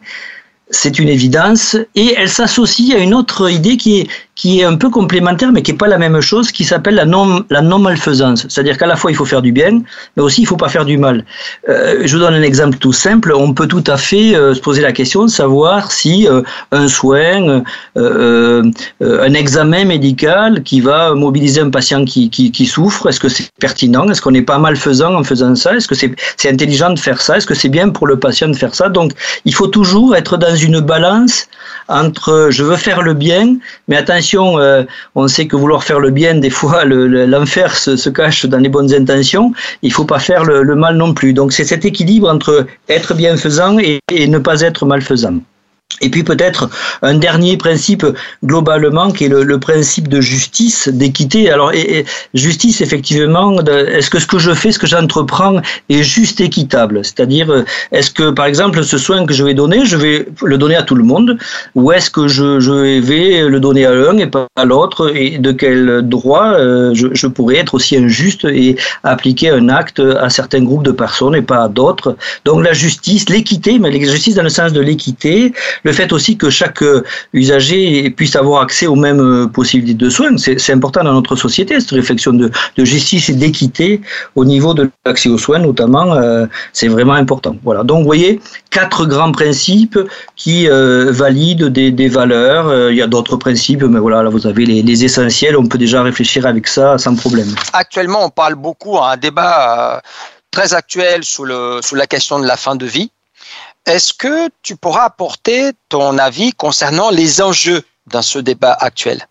c'est 0.70 0.98
une 0.98 1.08
évidence, 1.08 1.76
et 1.94 2.14
elle 2.16 2.28
s'associe 2.28 2.94
à 2.94 2.98
une 2.98 3.14
autre 3.14 3.50
idée 3.50 3.76
qui 3.76 4.00
est, 4.00 4.08
qui 4.34 4.60
est 4.60 4.64
un 4.64 4.76
peu 4.76 4.90
complémentaire, 4.90 5.52
mais 5.52 5.62
qui 5.62 5.72
n'est 5.72 5.78
pas 5.78 5.86
la 5.86 5.98
même 5.98 6.20
chose, 6.20 6.50
qui 6.50 6.64
s'appelle 6.64 6.96
la 6.96 7.04
non, 7.04 7.44
la 7.50 7.62
non 7.62 7.78
malfaisance. 7.78 8.46
C'est-à-dire 8.48 8.76
qu'à 8.78 8.86
la 8.86 8.96
fois 8.96 9.10
il 9.12 9.14
faut 9.14 9.25
faire 9.25 9.42
du 9.42 9.52
bien, 9.52 9.81
mais 10.16 10.22
aussi 10.22 10.42
il 10.42 10.46
faut 10.46 10.56
pas 10.56 10.69
faire 10.69 10.84
du 10.84 10.98
mal. 10.98 11.25
Euh, 11.69 12.02
je 12.04 12.16
vous 12.16 12.22
donne 12.22 12.34
un 12.34 12.42
exemple 12.42 12.78
tout 12.78 12.92
simple. 12.92 13.32
On 13.32 13.54
peut 13.54 13.69
tout 13.69 13.84
à 13.86 13.96
fait 13.96 14.34
euh, 14.34 14.54
se 14.54 14.60
poser 14.60 14.82
la 14.82 14.92
question 14.92 15.25
de 15.25 15.31
savoir 15.31 15.92
si 15.92 16.26
euh, 16.26 16.42
un 16.72 16.88
soin, 16.88 17.62
un 17.96 19.34
examen 19.34 19.84
médical 19.84 20.62
qui 20.62 20.81
va 20.81 21.14
mobiliser 21.14 21.60
un 21.60 21.70
patient 21.70 22.04
qui, 22.04 22.28
qui, 22.31 22.66
souffre, 22.66 23.08
est-ce 23.08 23.20
que 23.20 23.28
c'est 23.28 23.48
pertinent? 23.60 24.08
Est-ce 24.10 24.20
qu'on 24.20 24.32
n'est 24.32 24.42
pas 24.42 24.58
malfaisant 24.58 25.14
en 25.14 25.25
faisant 25.25 25.54
ça? 25.54 25.76
Est-ce 25.76 25.88
que 25.88 25.94
c'est 25.94 26.50
intelligent 26.50 26.90
de 26.90 26.98
faire 26.98 27.20
ça? 27.20 27.36
Est-ce 27.36 27.46
que 27.46 27.54
c'est 27.54 27.69
bien 27.69 27.91
pour 27.91 28.06
le 28.06 28.19
patient 28.19 28.48
de 28.48 28.56
faire 28.56 28.74
ça? 28.74 28.88
Donc 28.88 29.12
il 29.44 29.55
faut 29.55 29.69
toujours 29.69 30.17
être 30.17 30.36
dans 30.36 30.56
une 30.56 30.81
balance 30.81 31.46
entre 31.88 32.48
je 32.50 32.62
veux 32.62 32.76
faire 32.76 33.03
le 33.03 33.14
bien, 33.14 33.56
mais 33.88 33.96
attention, 33.96 34.23
euh, 34.34 34.84
on 35.14 35.28
sait 35.28 35.46
que 35.46 35.56
vouloir 35.56 35.84
faire 35.84 36.00
le 36.00 36.10
bien, 36.10 36.34
des 36.34 36.50
fois, 36.50 36.84
l'enfer 36.84 37.76
se, 37.76 38.08
cache 38.08 38.46
dans 38.46 38.58
les 38.58 38.69
bonnes 38.69 38.93
intentions. 38.93 39.52
Il 39.82 39.93
faut 39.93 40.04
pas 40.04 40.19
faire 40.19 40.44
le, 40.44 40.74
mal 40.74 40.96
non 40.96 41.14
plus. 41.14 41.32
Donc 41.32 41.52
c'est 41.52 41.64
cet 41.64 41.84
équilibre 41.84 42.28
entre 42.28 42.66
être 42.88 43.14
bienfaisant 43.14 43.78
et 43.78 44.00
ne 44.10 44.38
pas 44.38 44.60
être 44.60 44.86
malfaisant. 44.86 45.40
Et 46.00 46.10
puis 46.10 46.24
peut-être 46.24 46.69
un 47.03 47.14
dernier 47.14 47.56
principe 47.56 48.05
globalement 48.44 49.12
qui 49.12 49.24
est 49.24 49.29
le, 49.29 49.44
le 49.44 49.58
principe 49.60 50.08
de 50.08 50.20
justice, 50.20 50.88
d'équité. 50.88 51.50
Alors 51.50 51.72
justice 52.34 52.81
effectivement, 52.81 53.58
est-ce 53.60 54.10
que 54.10 54.19
ce 54.19 54.26
que 54.26 54.38
je 54.38 54.53
fais, 54.53 54.72
ce 54.72 54.79
que 54.79 54.86
j'entreprends 54.86 55.60
est 55.88 56.03
juste 56.03 56.41
équitable? 56.41 57.05
C'est-à-dire 57.05 57.64
est-ce 57.93 58.10
que 58.10 58.31
par 58.31 58.46
exemple 58.46 58.82
ce 58.82 58.98
soin 58.98 59.24
que 59.24 59.32
je 59.32 59.44
vais 59.44 59.55
donner, 59.55 59.86
je 59.86 59.96
vais 59.96 60.26
le 60.43 60.58
donner 60.58 60.74
à 60.74 60.82
tout 60.82 60.96
le 60.96 61.05
monde, 61.05 61.38
ou 61.74 61.93
est-ce 61.93 62.10
que 62.10 62.26
je, 62.26 62.58
je, 62.58 63.00
vais 63.00 63.48
le 63.48 63.60
donner 63.60 63.86
à 63.86 63.94
l'un 63.94 64.19
et 64.19 64.26
pas 64.26 64.46
à 64.56 64.64
l'autre? 64.64 65.12
Et 65.14 65.38
de 65.38 65.53
quel 65.53 66.03
droit 66.03 66.55
euh, 66.55 66.93
je, 66.94 67.08
je, 67.12 67.26
pourrais 67.29 67.56
être 67.56 67.74
aussi 67.74 67.96
injuste 67.96 68.44
et 68.44 68.76
appliquer 69.05 69.50
un 69.50 69.69
acte 69.69 70.00
à 70.00 70.29
certains 70.29 70.62
groupes 70.62 70.84
de 70.84 70.93
personnes 70.93 71.36
et 71.36 71.43
pas 71.43 71.64
à 71.64 71.69
d'autres? 71.69 72.17
Donc 72.44 72.64
la 72.64 72.72
justice, 72.72 73.29
l'équité, 73.29 73.79
mais 73.79 73.91
la 73.91 73.98
justice 73.98 74.34
dans 74.34 74.43
le 74.43 74.48
sens 74.48 74.72
de 74.72 74.81
l'équité 74.81 75.53
le 75.84 75.93
fait 75.93 76.12
aussi 76.12 76.36
que 76.36 76.50
chaque 76.50 76.82
euh, 76.82 77.05
usager 77.32 78.10
puisse 78.10 78.34
avoir 78.36 78.62
accès 78.62 78.86
aux 78.86 78.96
mêmes 78.96 79.20
euh, 79.20 79.46
possibilités 79.46 80.05
de 80.05 80.10
soins, 80.10 80.36
c'est 80.38 80.72
important 80.72 81.05
dans 81.05 81.12
notre 81.12 81.36
société, 81.36 81.79
cette 81.79 81.91
réflexion 81.91 82.32
de, 82.32 82.50
justice 82.79 83.29
et 83.29 83.34
d'équité 83.34 84.00
au 84.34 84.44
niveau 84.44 84.74
de 84.74 84.91
l'accès 85.05 85.29
aux 85.29 85.38
soins 85.38 85.58
notamment, 85.58 86.14
euh, 86.14 86.46
c'est 86.72 86.88
vraiment 86.88 87.12
important. 87.12 87.56
Voilà. 87.62 87.84
Donc 87.84 87.98
vous 87.98 88.05
voyez, 88.05 88.41
quatre 88.70 89.06
grands 89.06 89.32
principes 89.32 89.98
qui 90.36 90.67
valident 90.67 91.69
des, 91.69 92.08
valeurs. 92.08 92.91
Il 92.91 92.96
y 92.96 93.03
a 93.03 93.06
d'autres 93.06 93.36
principes, 93.36 93.82
mais 93.82 93.98
voilà, 93.98 94.22
là 94.22 94.31
vous 94.31 94.46
avez 94.46 94.64
les, 94.64 95.05
essentiels, 95.05 95.56
on 95.56 95.67
peut 95.67 95.79
déjà 95.79 96.03
réfléchir 96.03 96.46
avec 96.46 96.67
ça 96.67 96.98
sans 96.98 97.14
problème. 97.14 97.55
Actuellement, 97.72 98.24
on 98.24 98.31
parle 98.31 98.55
beaucoup, 98.55 98.98
un 98.98 99.17
débat 99.17 100.03
très 100.50 100.74
actuel 100.74 101.24
sous, 101.24 101.44
le, 101.44 101.81
sous 101.82 101.94
la 101.94 102.06
question 102.06 102.38
de 102.38 102.46
la 102.46 102.56
fin 102.56 102.76
de 102.76 102.86
vie. 102.86 103.10
Est-ce 103.86 104.12
que 104.12 104.48
tu 104.62 104.76
pourras 104.76 105.05
apporter 105.05 105.72
ton 105.88 106.19
avis 106.19 106.53
concernant 106.53 107.10
les 107.10 107.43
enjeux 107.43 107.82
dans 108.06 108.22
ce 108.22 108.38
débat 108.38 108.72
actuel? 108.72 109.26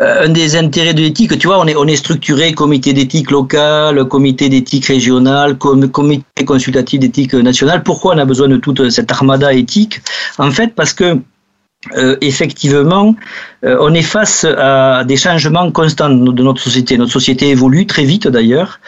Euh, 0.00 0.26
un 0.26 0.28
des 0.28 0.56
intérêts 0.56 0.94
de 0.94 1.00
l'éthique, 1.00 1.38
tu 1.38 1.46
vois, 1.46 1.58
on 1.58 1.66
est, 1.66 1.76
on 1.76 1.86
est 1.86 1.96
structuré 1.96 2.52
comité 2.52 2.92
d'éthique 2.92 3.30
local, 3.30 4.04
comité 4.06 4.48
d'éthique 4.48 4.86
régional, 4.86 5.56
comité 5.56 6.44
consultatif 6.44 7.00
d'éthique 7.00 7.34
nationale. 7.34 7.82
Pourquoi 7.82 8.14
on 8.14 8.18
a 8.18 8.24
besoin 8.24 8.48
de 8.48 8.56
toute 8.56 8.90
cette 8.90 9.10
armada 9.12 9.52
éthique? 9.52 10.00
En 10.38 10.50
fait, 10.50 10.74
parce 10.74 10.92
que 10.92 11.18
euh, 11.96 12.16
effectivement, 12.20 13.14
euh, 13.64 13.76
on 13.80 13.94
est 13.94 14.02
face 14.02 14.44
à 14.44 15.04
des 15.04 15.16
changements 15.16 15.70
constants 15.70 16.10
de 16.10 16.42
notre 16.42 16.60
société. 16.60 16.98
Notre 16.98 17.12
société 17.12 17.50
évolue 17.50 17.86
très 17.86 18.02
vite 18.02 18.26
d'ailleurs, 18.26 18.80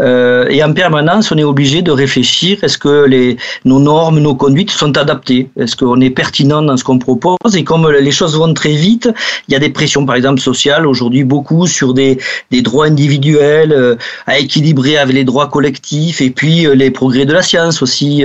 euh, 0.00 0.48
et 0.50 0.62
en 0.64 0.72
permanence, 0.72 1.30
on 1.30 1.38
est 1.38 1.44
obligé 1.44 1.82
de 1.82 1.92
réfléchir 1.92 2.58
est-ce 2.64 2.78
que 2.78 3.36
nos 3.64 3.78
normes, 3.78 4.18
nos 4.18 4.34
conduites 4.34 4.72
sont 4.72 4.96
adaptées? 4.98 5.50
Est-ce 5.56 5.76
qu'on 5.76 6.00
est 6.00 6.10
pertinent 6.10 6.62
dans 6.62 6.76
ce 6.76 6.82
qu'on 6.82 6.98
propose? 6.98 7.36
Et 7.54 7.62
comme 7.62 7.88
les 7.88 8.10
choses 8.10 8.36
vont 8.36 8.52
très 8.54 8.72
vite, 8.72 9.08
il 9.46 9.52
y 9.52 9.56
a 9.56 9.60
des 9.60 9.70
pressions, 9.70 10.04
par 10.04 10.16
exemple 10.16 10.40
sociales 10.40 10.84
aujourd'hui 10.88 11.22
beaucoup 11.22 11.68
sur 11.68 11.94
des, 11.94 12.18
des 12.50 12.60
droits 12.60 12.86
individuels 12.86 13.96
à 14.26 14.40
équilibrer 14.40 14.98
avec 14.98 15.14
les 15.14 15.24
droits 15.24 15.46
collectifs, 15.46 16.20
et 16.20 16.30
puis 16.30 16.66
les 16.74 16.90
progrès 16.90 17.24
de 17.24 17.32
la 17.32 17.42
science 17.42 17.82
aussi, 17.82 18.24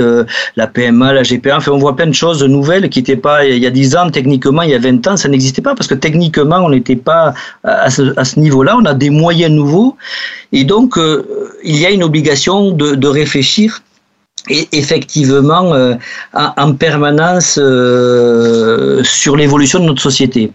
la 0.55 0.67
PMA, 0.67 1.13
la 1.13 1.21
GPA. 1.21 1.57
Enfin, 1.57 1.71
on 1.71 1.77
voit 1.77 1.95
plein 1.95 2.07
de 2.07 2.13
choses 2.13 2.43
nouvelles 2.43 2.89
qui 2.89 2.99
n'étaient 2.99 3.15
pas 3.15 3.45
il 3.45 3.59
y 3.59 3.67
a 3.67 3.71
10 3.71 3.95
ans 3.95 4.06
techniquement, 4.09 4.61
il 4.61 4.71
y 4.71 4.75
a 4.75 4.79
20 4.79 5.05
ans, 5.07 5.17
ça 5.17 5.29
n'existait 5.29 5.61
pas 5.61 5.75
parce 5.75 5.87
que 5.87 5.95
techniquement, 5.95 6.57
on 6.57 6.69
n'était 6.69 6.95
pas 6.95 7.33
à 7.63 7.89
ce, 7.89 8.39
niveau-là. 8.39 8.77
On 8.77 8.85
a 8.85 8.93
des 8.93 9.09
moyens 9.09 9.51
nouveaux. 9.51 9.97
Et 10.51 10.63
donc, 10.63 10.97
euh, 10.97 11.25
il 11.63 11.77
y 11.77 11.85
a 11.85 11.91
une 11.91 12.03
obligation 12.03 12.71
de, 12.71 13.07
réfléchir 13.07 13.81
effectivement 14.49 15.73
euh, 15.73 15.95
en, 16.33 16.73
permanence 16.73 17.59
euh, 17.61 19.03
sur 19.03 19.35
l'évolution 19.35 19.79
de 19.79 19.85
notre 19.85 20.01
société. 20.01 20.51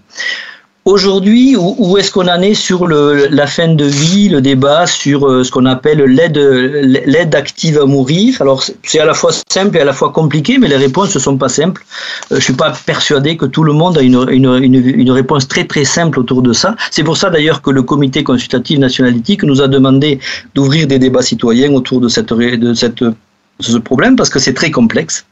Aujourd'hui, 0.84 1.54
où, 1.56 1.96
est-ce 1.96 2.10
qu'on 2.10 2.26
en 2.26 2.42
est 2.42 2.54
sur 2.54 2.88
le, 2.88 3.28
la 3.30 3.46
fin 3.46 3.68
de 3.68 3.84
vie, 3.84 4.28
le 4.28 4.40
débat 4.40 4.84
sur 4.88 5.28
euh, 5.28 5.44
ce 5.44 5.52
qu'on 5.52 5.64
appelle 5.64 6.02
l'aide, 6.02 7.34
active 7.36 7.78
à 7.78 7.86
mourir? 7.86 8.42
Alors, 8.42 8.64
c'est 8.82 8.98
à 8.98 9.04
la 9.04 9.14
fois 9.14 9.30
simple 9.48 9.76
et 9.76 9.80
à 9.80 9.84
la 9.84 9.92
fois 9.92 10.10
compliqué, 10.10 10.58
mais 10.58 10.66
les 10.66 10.76
réponses 10.76 11.14
ne 11.14 11.20
sont 11.20 11.36
pas 11.36 11.48
simples. 11.48 11.84
Euh, 12.32 12.36
je 12.40 12.40
suis 12.40 12.54
pas 12.54 12.72
persuadé 12.84 13.36
que 13.36 13.46
tout 13.46 13.62
le 13.62 13.72
monde 13.72 13.96
a 13.96 14.02
une, 14.02 14.26
une, 14.28 14.52
une, 14.60 14.74
une, 14.74 15.10
réponse 15.12 15.46
très 15.46 15.68
très 15.68 15.84
simple 15.84 16.18
autour 16.18 16.42
de 16.42 16.52
ça. 16.52 16.74
C'est 16.90 17.04
pour 17.04 17.16
ça 17.16 17.30
d'ailleurs 17.30 17.62
que 17.62 17.70
le 17.70 17.84
Comité 17.84 18.24
consultatif 18.24 18.80
national 18.80 19.16
éthique 19.16 19.44
nous 19.44 19.62
a 19.62 19.68
demandé 19.68 20.18
d'ouvrir 20.56 20.88
des 20.88 20.98
débats 20.98 21.22
citoyens 21.22 21.72
autour 21.74 22.00
de, 22.00 22.08
cette, 22.08 22.32
de, 22.32 22.74
cette, 22.74 23.04
de 23.04 23.14
ce 23.60 23.78
problème, 23.78 24.16
parce 24.16 24.30
que 24.30 24.40
c'est 24.40 24.54
très 24.54 24.72
complexe. 24.72 25.24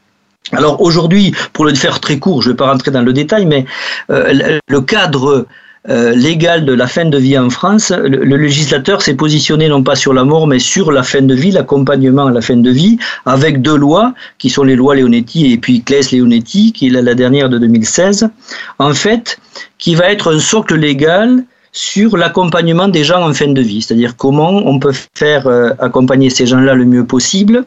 Alors 0.51 0.81
aujourd'hui, 0.81 1.33
pour 1.53 1.65
le 1.65 1.73
faire 1.73 1.99
très 1.99 2.19
court, 2.19 2.41
je 2.41 2.49
ne 2.49 2.53
vais 2.53 2.57
pas 2.57 2.69
rentrer 2.71 2.91
dans 2.91 3.01
le 3.01 3.13
détail, 3.13 3.45
mais 3.45 3.65
euh, 4.09 4.59
le 4.67 4.81
cadre 4.81 5.47
euh, 5.89 6.13
légal 6.13 6.65
de 6.65 6.73
la 6.73 6.85
fin 6.85 7.05
de 7.05 7.17
vie 7.17 7.37
en 7.37 7.49
France, 7.49 7.91
le, 7.91 8.35
législateur 8.37 9.01
s'est 9.01 9.15
positionné 9.15 9.67
non 9.67 9.81
pas 9.81 9.95
sur 9.95 10.13
la 10.13 10.23
mort, 10.23 10.45
mais 10.45 10.59
sur 10.59 10.91
la 10.91 11.03
fin 11.03 11.21
de 11.21 11.33
vie, 11.33 11.51
l'accompagnement 11.51 12.27
à 12.27 12.31
la 12.31 12.41
fin 12.41 12.57
de 12.57 12.69
vie, 12.69 12.99
avec 13.25 13.61
deux 13.61 13.77
lois, 13.77 14.13
qui 14.37 14.49
sont 14.49 14.63
les 14.63 14.75
lois 14.75 14.95
Leonetti 14.95 15.51
et 15.51 15.57
puis 15.57 15.81
Claes-Leonetti, 15.81 16.73
qui 16.73 16.87
est 16.87 16.89
la 17.01 17.15
dernière 17.15 17.49
de 17.49 17.57
2016, 17.57 18.29
en 18.77 18.93
fait, 18.93 19.39
qui 19.79 19.95
va 19.95 20.11
être 20.11 20.35
un 20.35 20.39
socle 20.39 20.75
légal 20.75 21.45
sur 21.71 22.17
l'accompagnement 22.17 22.87
des 22.87 23.03
gens 23.03 23.27
en 23.27 23.33
fin 23.33 23.47
de 23.47 23.61
vie, 23.61 23.81
c'est-à-dire 23.81 24.17
comment 24.17 24.49
on 24.49 24.77
peut 24.77 24.93
faire 25.15 25.47
euh, 25.47 25.71
accompagner 25.79 26.29
ces 26.29 26.45
gens-là 26.45 26.75
le 26.75 26.85
mieux 26.85 27.05
possible, 27.05 27.65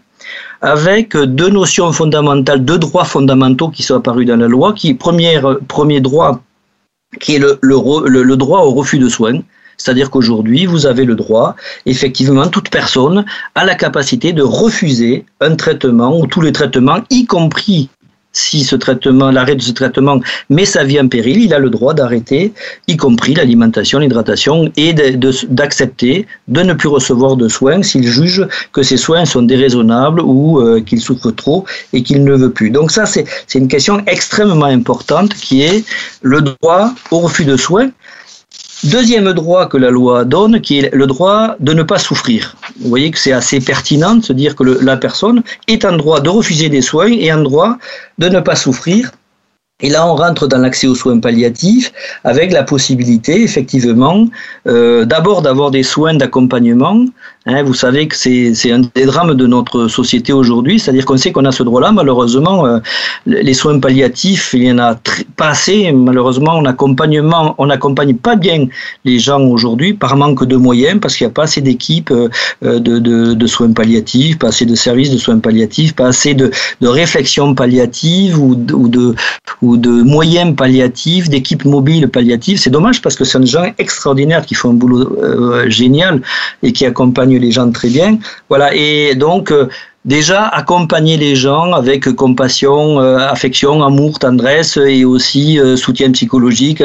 avec 0.62 1.16
deux 1.16 1.50
notions 1.50 1.92
fondamentales, 1.92 2.64
deux 2.64 2.78
droits 2.78 3.04
fondamentaux 3.04 3.68
qui 3.68 3.82
sont 3.82 3.96
apparus 3.96 4.26
dans 4.26 4.36
la 4.36 4.48
loi. 4.48 4.72
Qui, 4.72 4.94
premier 4.94 6.00
droit, 6.00 6.40
qui 7.20 7.36
est 7.36 7.38
le, 7.38 7.58
le, 7.62 8.36
droit 8.36 8.60
au 8.60 8.70
refus 8.70 8.98
de 8.98 9.08
soins. 9.08 9.40
C'est-à-dire 9.76 10.10
qu'aujourd'hui, 10.10 10.66
vous 10.66 10.86
avez 10.86 11.04
le 11.04 11.16
droit, 11.16 11.56
effectivement, 11.84 12.46
toute 12.46 12.70
personne 12.70 13.24
a 13.54 13.64
la 13.64 13.74
capacité 13.74 14.32
de 14.32 14.42
refuser 14.42 15.26
un 15.40 15.56
traitement 15.56 16.18
ou 16.18 16.26
tous 16.26 16.40
les 16.40 16.52
traitements, 16.52 17.00
y 17.10 17.26
compris 17.26 17.90
si 18.34 18.64
ce 18.64 18.76
traitement, 18.76 19.30
l'arrêt 19.30 19.54
de 19.54 19.62
ce 19.62 19.72
traitement 19.72 20.20
met 20.50 20.64
sa 20.64 20.84
vie 20.84 21.00
en 21.00 21.08
péril, 21.08 21.40
il 21.40 21.54
a 21.54 21.58
le 21.58 21.70
droit 21.70 21.94
d'arrêter, 21.94 22.52
y 22.88 22.96
compris 22.96 23.34
l'alimentation, 23.34 24.00
l'hydratation, 24.00 24.70
et 24.76 24.92
d'accepter 24.92 26.26
de, 26.48 26.62
ne 26.62 26.74
plus 26.74 26.88
recevoir 26.88 27.36
de 27.36 27.48
soins 27.48 27.82
s'il 27.82 28.06
juge 28.06 28.46
que 28.72 28.82
ces 28.82 28.96
soins 28.96 29.24
sont 29.24 29.42
déraisonnables 29.42 30.20
ou 30.20 30.60
euh, 30.60 30.80
qu'il 30.80 31.00
souffre 31.00 31.30
trop 31.30 31.64
et 31.92 32.02
qu'il 32.02 32.24
ne 32.24 32.34
veut 32.34 32.50
plus. 32.50 32.70
Donc 32.70 32.90
ça, 32.90 33.06
c'est 33.06 33.24
une 33.54 33.68
question 33.68 34.02
extrêmement 34.06 34.66
importante 34.66 35.32
qui 35.34 35.62
est 35.62 35.84
le 36.22 36.40
droit 36.40 36.92
au 37.10 37.20
refus 37.20 37.44
de 37.44 37.56
soins. 37.56 37.90
Deuxième 38.82 39.32
droit 39.32 39.66
que 39.66 39.76
la 39.76 39.90
loi 39.90 40.24
donne, 40.24 40.60
qui 40.60 40.80
est 40.80 40.94
le 40.94 41.06
droit 41.06 41.54
de 41.60 41.72
ne 41.72 41.82
pas 41.82 41.98
souffrir. 41.98 42.56
Vous 42.80 42.88
voyez 42.88 43.10
que 43.10 43.18
c'est 43.18 43.32
assez 43.32 43.60
pertinent 43.60 44.16
de 44.16 44.24
se 44.24 44.32
dire 44.32 44.56
que 44.56 44.64
la 44.64 44.96
personne 44.96 45.42
est 45.68 45.84
en 45.84 45.96
droit 45.96 46.20
de 46.20 46.28
refuser 46.28 46.68
des 46.68 46.82
soins 46.82 47.12
et 47.12 47.32
en 47.32 47.42
droit 47.42 47.78
de 48.18 48.28
ne 48.28 48.40
pas 48.40 48.56
souffrir. 48.56 49.12
Et 49.80 49.90
là, 49.90 50.06
on 50.06 50.14
rentre 50.14 50.46
dans 50.46 50.58
l'accès 50.58 50.86
aux 50.86 50.94
soins 50.94 51.18
palliatifs 51.18 51.92
avec 52.22 52.52
la 52.52 52.62
possibilité, 52.62 53.42
effectivement, 53.42 54.26
euh, 54.68 55.04
d'abord 55.04 55.42
d'avoir 55.42 55.70
des 55.70 55.82
soins 55.82 56.14
d'accompagnement. 56.14 57.04
Hein, 57.46 57.62
vous 57.62 57.74
savez 57.74 58.08
que 58.08 58.16
c'est 58.16 58.72
un 58.72 58.80
des 58.94 59.04
drames 59.04 59.34
de 59.34 59.46
notre 59.46 59.86
société 59.88 60.32
aujourd'hui, 60.32 60.80
c'est-à-dire 60.80 61.04
qu'on 61.04 61.18
sait 61.18 61.30
qu'on 61.30 61.44
a 61.44 61.52
ce 61.52 61.62
droit-là. 61.62 61.92
Malheureusement, 61.92 62.64
euh, 62.64 62.78
les 63.26 63.52
soins 63.52 63.78
palliatifs, 63.80 64.54
il 64.54 64.62
y 64.64 64.72
en 64.72 64.78
a 64.78 64.98
pas 65.36 65.48
assez. 65.48 65.92
Malheureusement, 65.92 66.56
on 66.56 66.62
n'accompagne 66.62 68.14
pas 68.16 68.36
bien 68.36 68.66
les 69.04 69.18
gens 69.18 69.42
aujourd'hui 69.42 69.92
par 69.92 70.16
manque 70.16 70.46
de 70.46 70.56
moyens, 70.56 70.98
parce 71.00 71.16
qu'il 71.16 71.26
n'y 71.26 71.32
a 71.32 71.34
pas 71.34 71.42
assez 71.42 71.60
d'équipes 71.60 72.10
euh, 72.12 72.28
de, 72.62 72.98
de, 72.98 73.46
soins 73.46 73.72
palliatifs, 73.72 74.38
pas 74.38 74.48
assez 74.48 74.64
de 74.64 74.74
services 74.74 75.10
de 75.10 75.18
soins 75.18 75.38
palliatifs, 75.38 75.94
pas 75.94 76.06
assez 76.06 76.32
de, 76.32 76.50
de 76.80 76.88
réflexion 76.88 77.54
palliative 77.54 78.38
ou, 78.40 78.54
de 78.54 80.02
moyens 80.02 80.56
palliatifs, 80.56 81.28
d'équipes 81.28 81.66
mobiles 81.66 82.08
palliatives. 82.08 82.58
C'est 82.58 82.70
dommage 82.70 83.02
parce 83.02 83.16
que 83.16 83.24
c'est 83.24 83.38
des 83.38 83.46
gens 83.46 83.66
extraordinaires 83.76 84.46
qui 84.46 84.54
font 84.54 84.70
un 84.70 84.74
boulot 84.74 85.18
euh, 85.22 85.68
génial 85.68 86.22
et 86.62 86.72
qui 86.72 86.86
accompagnent 86.86 87.33
les 87.38 87.50
gens 87.50 87.70
très 87.70 87.88
bien. 87.88 88.18
Voilà. 88.48 88.74
Et 88.74 89.14
donc, 89.14 89.50
euh, 89.50 89.68
déjà 90.04 90.48
accompagner 90.48 91.16
les 91.16 91.36
gens 91.36 91.72
avec 91.72 92.10
compassion, 92.14 93.00
euh, 93.00 93.18
affection, 93.18 93.82
amour, 93.82 94.18
tendresse 94.18 94.76
et 94.76 95.04
aussi 95.04 95.58
soutien 95.76 96.10
psychologique, 96.12 96.82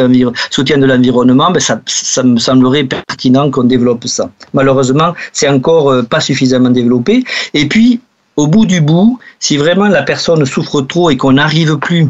soutien 0.50 0.78
de 0.78 0.86
l'environnement, 0.86 1.52
ben 1.52 1.60
ça 1.60 2.24
me 2.24 2.38
semblerait 2.38 2.86
pertinent 2.86 3.52
qu'on 3.52 3.66
développe 3.66 4.08
ça. 4.08 4.30
Malheureusement, 4.54 5.14
c'est 5.34 5.50
encore 5.50 6.06
pas 6.06 6.22
suffisamment 6.22 6.70
développé. 6.70 7.24
Et 7.54 7.68
puis, 7.68 8.00
au 8.40 8.48
bout 8.48 8.66
du 8.66 8.80
bout, 8.80 9.20
si 9.40 9.58
vraiment 9.58 9.88
la 9.88 10.04
personne 10.04 10.46
souffre 10.46 10.82
trop 10.82 11.10
et 11.10 11.18
qu'on 11.18 11.34
n'arrive 11.34 11.78
plus 11.78 12.08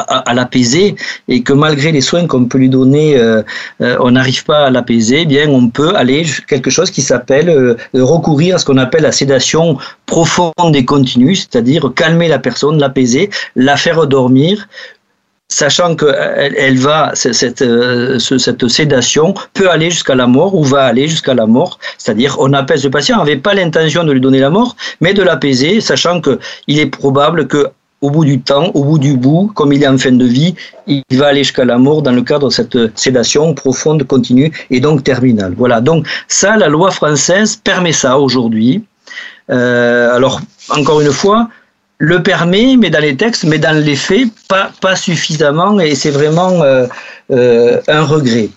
à, 0.00 0.34
l'apaiser 0.34 0.96
et 1.28 1.42
que 1.42 1.52
malgré 1.52 1.92
les 1.92 2.00
soins 2.00 2.26
qu'on 2.26 2.44
peut 2.46 2.58
lui 2.58 2.68
donner, 2.68 3.16
euh, 3.16 3.42
euh, 3.80 3.96
on 4.00 4.12
n'arrive 4.12 4.44
pas 4.44 4.66
à 4.66 4.70
l'apaiser, 4.70 5.20
eh 5.22 5.26
bien 5.26 5.48
on 5.48 5.68
peut 5.68 5.94
aller 5.94 6.24
quelque 6.46 6.70
chose 6.70 6.90
qui 6.90 7.02
s'appelle 7.02 7.48
euh, 7.48 7.76
recourir 7.94 8.56
à 8.56 8.58
ce 8.58 8.64
qu'on 8.64 8.78
appelle 8.78 9.02
la 9.02 9.12
sédation 9.12 9.78
profonde 10.06 10.74
et 10.74 10.84
continue, 10.84 11.34
c'est-à-dire 11.34 11.92
calmer 11.94 12.28
la 12.28 12.38
personne, 12.38 12.78
l'apaiser, 12.78 13.30
la 13.56 13.76
faire 13.76 14.06
dormir, 14.06 14.68
sachant 15.48 15.96
que 15.96 16.06
elle, 16.14 16.78
va 16.78 17.12
cette, 17.14 17.64
cette, 18.18 18.68
sédation 18.68 19.34
peut 19.54 19.70
aller 19.70 19.90
jusqu'à 19.90 20.14
la 20.14 20.26
mort 20.26 20.54
ou 20.54 20.62
va 20.62 20.84
aller 20.84 21.08
jusqu'à 21.08 21.34
la 21.34 21.46
mort, 21.46 21.78
c'est-à-dire 21.96 22.36
on 22.38 22.52
apaise 22.52 22.84
le 22.84 22.90
patient, 22.90 23.16
on 23.16 23.24
n'avait 23.24 23.36
pas 23.36 23.54
l'intention 23.54 24.04
de 24.04 24.12
lui 24.12 24.20
donner 24.20 24.40
la 24.40 24.50
mort, 24.50 24.76
mais 25.00 25.14
de 25.14 25.22
l'apaiser, 25.22 25.80
sachant 25.80 26.20
que 26.20 26.38
il 26.66 26.78
est 26.78 26.86
probable 26.86 27.48
que 27.48 27.70
au 28.00 28.10
bout 28.10 28.24
du 28.24 28.40
temps, 28.40 28.70
au 28.74 28.84
bout 28.84 28.98
du 28.98 29.16
bout, 29.16 29.50
comme 29.54 29.72
il 29.72 29.82
est 29.82 29.88
en 29.88 29.98
fin 29.98 30.12
de 30.12 30.24
vie, 30.24 30.54
il 30.86 31.02
va 31.12 31.28
aller 31.28 31.42
jusqu'à 31.42 31.64
la 31.64 31.78
mort 31.78 32.02
dans 32.02 32.12
le 32.12 32.22
cadre 32.22 32.48
de 32.48 32.52
cette 32.52 32.78
sédation 32.96 33.54
profonde, 33.54 34.04
continue 34.04 34.52
et 34.70 34.80
donc 34.80 35.02
terminale. 35.02 35.54
Voilà. 35.56 35.80
Donc 35.80 36.06
ça, 36.28 36.56
la 36.56 36.68
loi 36.68 36.90
française 36.90 37.56
permet 37.56 37.92
ça 37.92 38.18
aujourd'hui. 38.18 38.84
Euh, 39.50 40.14
alors 40.14 40.40
encore 40.70 41.00
une 41.00 41.10
fois, 41.10 41.48
le 41.98 42.22
permet, 42.22 42.76
mais 42.76 42.90
dans 42.90 43.00
les 43.00 43.16
textes, 43.16 43.44
mais 43.44 43.58
dans 43.58 43.76
les 43.76 43.96
faits, 43.96 44.28
pas, 44.48 44.70
pas 44.80 44.94
suffisamment, 44.94 45.80
et 45.80 45.94
c'est 45.96 46.10
vraiment 46.10 46.62
euh, 46.62 46.86
euh, 47.32 47.80
un 47.88 48.04
regret. 48.04 48.50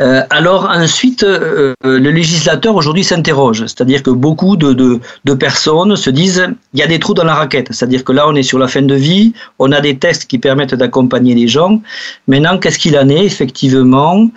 Euh, 0.00 0.22
alors 0.30 0.70
ensuite, 0.70 1.22
euh, 1.22 1.74
le 1.84 2.10
législateur 2.10 2.74
aujourd'hui 2.74 3.04
s'interroge, 3.04 3.60
c'est-à-dire 3.60 4.02
que 4.02 4.10
beaucoup 4.10 4.56
de, 4.56 5.00
personnes 5.34 5.94
se 5.96 6.10
disent 6.10 6.48
il 6.72 6.80
y 6.80 6.82
a 6.82 6.86
des 6.86 6.98
trous 6.98 7.14
dans 7.14 7.24
la 7.24 7.34
raquette, 7.34 7.68
c'est-à-dire 7.70 8.02
que 8.02 8.12
là 8.12 8.26
on 8.28 8.34
est 8.34 8.42
sur 8.42 8.58
la 8.58 8.68
fin 8.68 8.82
de 8.82 8.94
vie, 8.94 9.34
on 9.58 9.70
a 9.70 9.80
des 9.80 9.98
textes 9.98 10.26
qui 10.26 10.38
permettent 10.38 10.74
d'accompagner 10.74 11.34
les 11.34 11.48
gens. 11.48 11.82
Maintenant, 12.26 12.58
qu'est-ce 12.58 12.78
qu'il 12.78 12.96
en 12.96 13.08
est 13.08 13.24
effectivement 13.24 14.28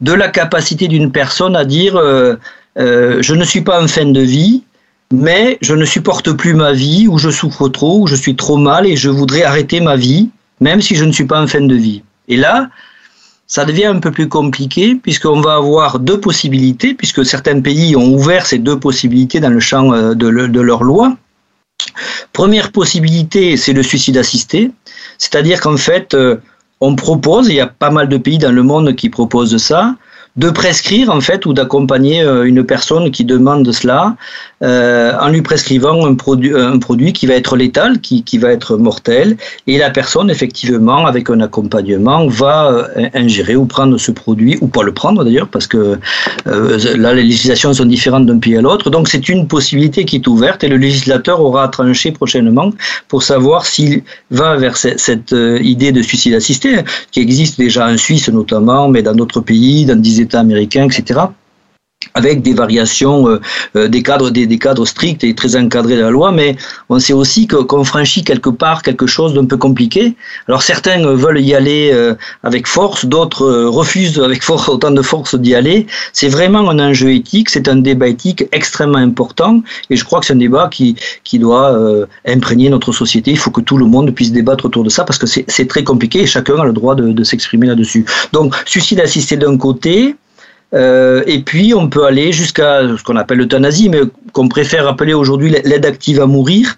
de 0.00 0.12
la 0.12 0.28
capacité 0.28 0.88
d'une 0.88 1.12
personne 1.12 1.56
à 1.56 1.64
dire 1.64 2.00
euh, 2.78 3.22
je 3.22 3.34
ne 3.34 3.44
suis 3.44 3.60
pas 3.60 3.82
en 3.82 3.86
fin 3.86 4.06
de 4.06 4.20
vie, 4.20 4.62
mais 5.12 5.58
je 5.60 5.74
ne 5.74 5.84
supporte 5.84 6.32
plus 6.32 6.54
ma 6.54 6.72
vie, 6.72 7.06
ou 7.08 7.18
je 7.18 7.30
souffre 7.30 7.68
trop, 7.68 8.00
ou 8.00 8.06
je 8.06 8.16
suis 8.16 8.36
trop 8.36 8.56
mal 8.56 8.86
et 8.86 8.96
je 8.96 9.10
voudrais 9.10 9.44
arrêter 9.44 9.80
ma 9.80 9.96
vie, 9.96 10.30
même 10.60 10.80
si 10.80 10.96
je 10.96 11.04
ne 11.04 11.12
suis 11.12 11.24
pas 11.24 11.40
en 11.40 11.46
fin 11.46 11.60
de 11.60 11.74
vie. 11.74 12.02
Et 12.28 12.36
là, 12.36 12.68
ça 13.46 13.64
devient 13.64 13.86
un 13.86 14.00
peu 14.00 14.10
plus 14.10 14.28
compliqué 14.28 14.94
puisqu'on 14.94 15.40
va 15.40 15.54
avoir 15.56 15.98
deux 15.98 16.20
possibilités, 16.20 16.94
puisque 16.94 17.24
certains 17.24 17.60
pays 17.60 17.96
ont 17.96 18.12
ouvert 18.14 18.46
ces 18.46 18.58
deux 18.58 18.78
possibilités 18.78 19.40
dans 19.40 19.50
le 19.50 19.60
champ 19.60 19.92
euh, 19.92 20.14
de, 20.14 20.30
de 20.46 20.60
leur 20.60 20.82
loi. 20.82 21.16
Première 22.32 22.72
possibilité, 22.72 23.56
c'est 23.56 23.72
le 23.72 23.82
suicide 23.82 24.16
assisté, 24.16 24.70
c'est-à-dire 25.18 25.60
qu'en 25.60 25.76
fait, 25.76 26.14
euh, 26.14 26.36
on 26.80 26.96
propose, 26.96 27.48
il 27.48 27.54
y 27.54 27.60
a 27.60 27.66
pas 27.66 27.90
mal 27.90 28.08
de 28.08 28.16
pays 28.16 28.38
dans 28.38 28.52
le 28.52 28.62
monde 28.62 28.94
qui 28.94 29.08
proposent 29.08 29.56
ça, 29.58 29.94
de 30.36 30.50
prescrire 30.50 31.10
en 31.10 31.20
fait 31.20 31.46
ou 31.46 31.52
d'accompagner 31.52 32.22
euh, 32.22 32.44
une 32.44 32.64
personne 32.64 33.12
qui 33.12 33.24
demande 33.24 33.70
cela 33.70 34.16
euh, 34.62 35.12
en 35.20 35.28
lui 35.28 35.42
prescrivant 35.42 36.06
un 36.06 36.14
produit, 36.14 36.52
un 36.56 36.78
produit 36.78 37.12
qui 37.12 37.26
va 37.26 37.34
être 37.34 37.56
létal, 37.56 38.00
qui, 38.00 38.24
qui 38.24 38.38
va 38.38 38.50
être 38.50 38.76
mortel, 38.76 39.36
et 39.66 39.78
la 39.78 39.90
personne 39.90 40.30
effectivement 40.30 41.06
avec 41.06 41.30
un 41.30 41.40
accompagnement 41.40 42.26
va 42.26 42.70
euh, 42.72 43.08
ingérer 43.14 43.54
ou 43.54 43.66
prendre 43.66 43.96
ce 43.98 44.10
produit 44.10 44.58
ou 44.60 44.66
pas 44.66 44.82
le 44.82 44.92
prendre 44.92 45.22
d'ailleurs 45.22 45.48
parce 45.48 45.68
que 45.68 45.98
euh, 46.48 46.96
là 46.96 47.14
les 47.14 47.22
législations 47.22 47.72
sont 47.72 47.84
différentes 47.84 48.26
d'un 48.26 48.38
pays 48.38 48.56
à 48.56 48.62
l'autre, 48.62 48.90
donc 48.90 49.08
c'est 49.08 49.28
une 49.28 49.46
possibilité 49.46 50.04
qui 50.04 50.16
est 50.16 50.26
ouverte 50.26 50.64
et 50.64 50.68
le 50.68 50.78
législateur 50.78 51.40
aura 51.40 51.64
à 51.64 51.68
trancher 51.68 52.10
prochainement 52.10 52.70
pour 53.06 53.22
savoir 53.22 53.66
s'il 53.66 54.02
va 54.30 54.56
vers 54.56 54.76
cette, 54.76 54.98
cette 54.98 55.34
idée 55.60 55.92
de 55.92 56.02
suicide 56.02 56.34
assisté 56.34 56.80
qui 57.12 57.20
existe 57.20 57.58
déjà 57.58 57.86
en 57.86 57.96
Suisse 57.98 58.28
notamment, 58.28 58.88
mais 58.88 59.02
dans 59.02 59.14
d'autres 59.14 59.40
pays, 59.40 59.84
dans 59.84 60.00
des 60.00 60.23
États 60.24 60.40
américains, 60.40 60.84
etc 60.84 61.20
avec 62.14 62.42
des 62.42 62.54
variations, 62.54 63.28
euh, 63.28 63.40
euh, 63.74 63.88
des 63.88 64.02
cadres, 64.02 64.30
des, 64.30 64.46
des, 64.46 64.58
cadres 64.58 64.86
stricts 64.86 65.24
et 65.24 65.34
très 65.34 65.56
encadrés 65.56 65.96
de 65.96 66.02
la 66.02 66.10
loi, 66.10 66.30
mais 66.30 66.56
on 66.88 67.00
sait 67.00 67.12
aussi 67.12 67.48
qu'on 67.48 67.82
franchit 67.82 68.22
quelque 68.22 68.50
part 68.50 68.82
quelque 68.82 69.06
chose 69.06 69.34
d'un 69.34 69.44
peu 69.44 69.56
compliqué. 69.56 70.14
Alors 70.46 70.62
certains 70.62 71.04
veulent 71.04 71.40
y 71.40 71.54
aller 71.54 71.90
euh, 71.92 72.14
avec 72.44 72.68
force, 72.68 73.04
d'autres 73.04 73.64
refusent 73.64 74.20
avec 74.20 74.42
force, 74.48 74.68
autant 74.68 74.92
de 74.92 75.02
force 75.02 75.34
d'y 75.34 75.56
aller. 75.56 75.88
C'est 76.12 76.28
vraiment 76.28 76.70
un 76.70 76.78
enjeu 76.78 77.12
éthique, 77.12 77.50
c'est 77.50 77.66
un 77.66 77.76
débat 77.76 78.06
éthique 78.06 78.44
extrêmement 78.52 78.98
important, 78.98 79.62
et 79.90 79.96
je 79.96 80.04
crois 80.04 80.20
que 80.20 80.26
c'est 80.26 80.34
un 80.34 80.36
débat 80.36 80.68
qui, 80.70 80.94
qui 81.24 81.40
doit 81.40 81.76
imprégner 82.26 82.70
notre 82.70 82.92
société. 82.92 83.32
Il 83.32 83.38
faut 83.38 83.50
que 83.50 83.60
tout 83.60 83.76
le 83.76 83.86
monde 83.86 84.14
puisse 84.14 84.30
débattre 84.30 84.66
autour 84.66 84.84
de 84.84 84.88
ça, 84.88 85.02
parce 85.04 85.18
que 85.18 85.26
c'est 85.26 85.68
très 85.68 85.82
compliqué, 85.82 86.20
et 86.20 86.26
chacun 86.26 86.58
a 86.58 86.64
le 86.64 86.72
droit 86.72 86.94
de, 86.94 87.12
de 87.12 87.24
s'exprimer 87.24 87.66
là-dessus. 87.66 88.04
Donc, 88.32 88.54
suicide 88.66 89.00
assisté 89.00 89.36
d'un 89.36 89.56
côté, 89.56 90.14
euh, 90.72 91.22
et 91.26 91.40
puis, 91.40 91.74
on 91.74 91.88
peut 91.88 92.04
aller 92.04 92.32
jusqu'à 92.32 92.82
ce 92.96 93.02
qu'on 93.02 93.16
appelle 93.16 93.38
l'euthanasie, 93.38 93.88
mais 93.88 94.00
qu'on 94.32 94.48
préfère 94.48 94.88
appeler 94.88 95.14
aujourd'hui 95.14 95.50
l'aide 95.50 95.86
active 95.86 96.20
à 96.20 96.26
mourir. 96.26 96.76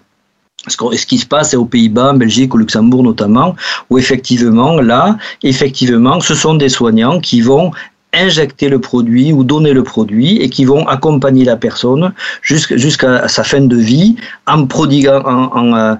Ce 0.67 1.05
qui 1.05 1.17
se 1.17 1.25
passe 1.25 1.53
aux 1.53 1.65
Pays-Bas, 1.65 2.11
en 2.11 2.13
Belgique, 2.15 2.53
au 2.53 2.57
Luxembourg 2.57 3.01
notamment, 3.01 3.55
où 3.89 3.97
effectivement, 3.97 4.81
là, 4.81 5.17
effectivement, 5.43 6.19
ce 6.19 6.35
sont 6.35 6.55
des 6.55 6.67
soignants 6.69 7.19
qui 7.21 7.41
vont 7.41 7.71
injecter 8.13 8.69
le 8.69 8.79
produit 8.79 9.31
ou 9.31 9.43
donner 9.43 9.73
le 9.73 9.83
produit 9.83 10.37
et 10.41 10.49
qui 10.49 10.65
vont 10.65 10.87
accompagner 10.87 11.45
la 11.45 11.55
personne 11.55 12.13
jusqu'à 12.41 13.27
sa 13.27 13.43
fin 13.43 13.61
de 13.61 13.75
vie 13.75 14.15
en 14.45 14.65
prodiguant, 14.65 15.21
euh, 15.75 15.95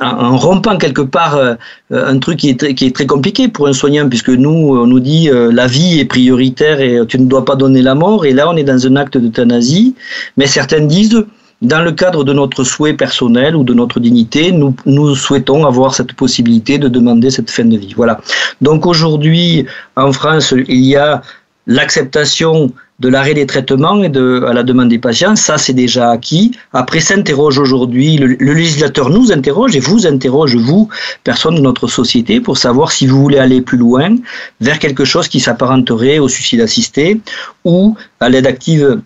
en 0.00 0.36
rompant 0.36 0.76
quelque 0.78 1.02
part 1.02 1.36
euh, 1.36 1.54
un 1.90 2.18
truc 2.18 2.38
qui 2.38 2.50
est, 2.50 2.94
très 2.94 3.06
compliqué 3.06 3.48
pour 3.48 3.68
un 3.68 3.72
soignant, 3.72 4.08
puisque 4.08 4.30
nous, 4.30 4.76
on 4.76 4.86
nous 4.86 5.00
dit 5.00 5.30
euh, 5.30 5.50
la 5.52 5.66
vie 5.66 6.00
est 6.00 6.04
prioritaire 6.04 6.80
et 6.80 6.98
tu 7.08 7.18
ne 7.18 7.26
dois 7.26 7.44
pas 7.44 7.56
donner 7.56 7.82
la 7.82 7.94
mort, 7.94 8.26
et 8.26 8.32
là 8.32 8.48
on 8.50 8.56
est 8.56 8.64
dans 8.64 8.86
un 8.86 8.96
acte 8.96 9.16
d'euthanasie, 9.16 9.94
mais 10.36 10.46
certains 10.46 10.80
disent, 10.80 11.24
dans 11.62 11.82
le 11.82 11.92
cadre 11.92 12.22
de 12.22 12.32
notre 12.34 12.64
souhait 12.64 12.92
personnel 12.92 13.56
ou 13.56 13.64
de 13.64 13.72
notre 13.72 13.98
dignité, 13.98 14.52
nous, 14.52 14.74
nous 14.84 15.14
souhaitons 15.14 15.64
avoir 15.64 15.94
cette 15.94 16.12
possibilité 16.12 16.78
de 16.78 16.88
demander 16.88 17.30
cette 17.30 17.50
fin 17.50 17.64
de 17.64 17.78
vie. 17.78 17.94
Voilà. 17.96 18.20
Donc 18.60 18.84
aujourd'hui, 18.84 19.64
en 19.96 20.12
France, 20.12 20.52
il 20.68 20.84
y 20.84 20.96
a 20.96 21.22
l'acceptation 21.66 22.72
de 22.98 23.08
l'arrêt 23.08 23.34
des 23.34 23.46
traitements 23.46 24.02
et 24.02 24.06
à 24.06 24.52
la 24.52 24.62
demande 24.62 24.88
des 24.88 24.98
patients, 24.98 25.36
ça 25.36 25.58
c'est 25.58 25.74
déjà 25.74 26.10
acquis. 26.10 26.52
Après 26.72 27.00
s'interroge 27.00 27.58
aujourd'hui, 27.58 28.16
le, 28.16 28.52
législateur 28.54 29.10
nous 29.10 29.32
interroge 29.32 29.76
et 29.76 29.80
vous 29.80 30.06
interroge, 30.06 30.56
vous, 30.56 30.88
personne 31.22 31.56
de 31.56 31.60
notre 31.60 31.88
société, 31.88 32.40
pour 32.40 32.56
savoir 32.56 32.92
si 32.92 33.06
vous 33.06 33.20
voulez 33.20 33.38
aller 33.38 33.60
plus 33.60 33.78
loin 33.78 34.16
vers 34.60 34.78
quelque 34.78 35.04
chose 35.04 35.28
qui 35.28 35.40
s'apparenterait 35.40 36.18
au 36.18 36.28
suicide 36.28 36.60
assisté 36.60 37.20
ou 37.64 37.96
à 38.20 38.28
l'aide 38.28 38.46
active 38.46 39.00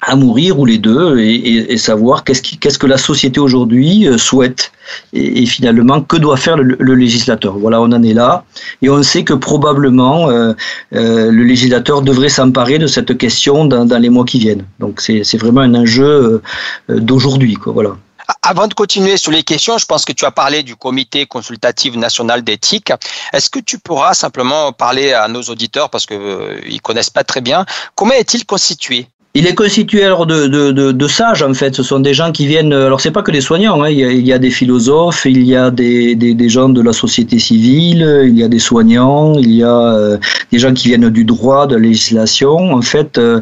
à 0.00 0.16
mourir 0.16 0.58
ou 0.58 0.64
les 0.64 0.78
deux 0.78 1.18
et, 1.18 1.76
savoir 1.76 2.24
qu'est-ce, 2.24 2.42
qu'est-ce 2.42 2.78
que 2.78 2.86
la 2.86 2.98
société 2.98 3.40
aujourd'hui 3.40 4.08
euh, 4.08 4.18
souhaite 4.18 4.72
et, 5.12 5.46
finalement 5.46 6.00
que 6.02 6.16
doit 6.16 6.36
faire 6.36 6.56
le, 6.56 6.94
législateur? 6.94 7.58
Voilà, 7.58 7.80
on 7.80 7.92
en 7.92 8.02
est 8.02 8.14
là 8.14 8.44
et 8.82 8.88
on 8.90 9.02
sait 9.02 9.24
que 9.24 9.34
probablement 9.34 10.30
euh, 10.30 10.52
euh, 10.94 11.30
le 11.30 11.42
législateur 11.44 12.02
devrait 12.02 12.28
s'emparer 12.28 12.78
de 12.78 12.86
cette 12.86 13.16
question 13.18 13.64
dans, 13.64 13.98
les 13.98 14.08
mois 14.08 14.24
qui 14.24 14.38
viennent. 14.38 14.64
Donc 14.78 15.00
c'est, 15.00 15.24
c'est 15.24 15.38
vraiment 15.38 15.60
un 15.60 15.74
enjeu 15.74 16.42
d'aujourd'hui. 16.88 17.54
Quoi, 17.54 17.72
voilà. 17.72 17.96
Avant 18.42 18.68
de 18.68 18.74
continuer 18.74 19.16
sur 19.16 19.32
les 19.32 19.42
questions, 19.42 19.78
je 19.78 19.86
pense 19.86 20.04
que 20.04 20.12
tu 20.12 20.24
as 20.24 20.30
parlé 20.30 20.62
du 20.62 20.76
comité 20.76 21.26
consultatif 21.26 21.94
national 21.96 22.42
d'éthique. 22.42 22.92
Est-ce 23.32 23.50
que 23.50 23.58
tu 23.58 23.78
pourras 23.78 24.14
simplement 24.14 24.72
parler 24.72 25.12
à 25.12 25.28
nos 25.28 25.42
auditeurs 25.42 25.90
parce 25.90 26.06
que 26.06 26.14
euh, 26.14 26.60
ils 26.66 26.80
connaissent 26.80 27.10
pas 27.10 27.24
très 27.24 27.40
bien 27.40 27.64
comment 27.94 28.12
est-il 28.12 28.46
constitué? 28.46 29.06
Il 29.34 29.46
est 29.46 29.54
constitué 29.54 30.04
alors 30.04 30.26
de, 30.26 30.48
de, 30.48 30.72
de, 30.72 30.92
de, 30.92 31.08
sages 31.08 31.42
en 31.42 31.54
fait. 31.54 31.74
Ce 31.74 31.82
sont 31.82 32.00
des 32.00 32.14
gens 32.14 32.32
qui 32.32 32.46
viennent. 32.46 32.72
Alors 32.72 33.00
c'est 33.00 33.12
pas 33.12 33.22
que 33.22 33.30
des 33.30 33.40
soignants. 33.40 33.82
Hein. 33.82 33.90
Il, 33.90 33.98
y 33.98 34.04
a, 34.04 34.10
il, 34.10 34.26
y 34.26 34.32
a, 34.32 34.38
des 34.38 34.50
philosophes, 34.50 35.24
il 35.24 35.44
y 35.44 35.54
a 35.54 35.70
des, 35.70 36.16
des, 36.16 36.34
des, 36.34 36.48
gens 36.48 36.68
de 36.68 36.80
la 36.80 36.92
société 36.92 37.38
civile, 37.38 38.24
il 38.24 38.36
y 38.36 38.42
a 38.42 38.48
des 38.48 38.58
soignants, 38.58 39.38
il 39.38 39.54
y 39.54 39.62
a 39.62 39.94
euh, 39.94 40.18
des 40.50 40.58
gens 40.58 40.74
qui 40.74 40.88
viennent 40.88 41.10
du 41.10 41.24
droit, 41.24 41.66
de 41.68 41.76
la 41.76 41.82
législation. 41.82 42.74
En 42.74 42.82
fait, 42.82 43.18
euh, 43.18 43.40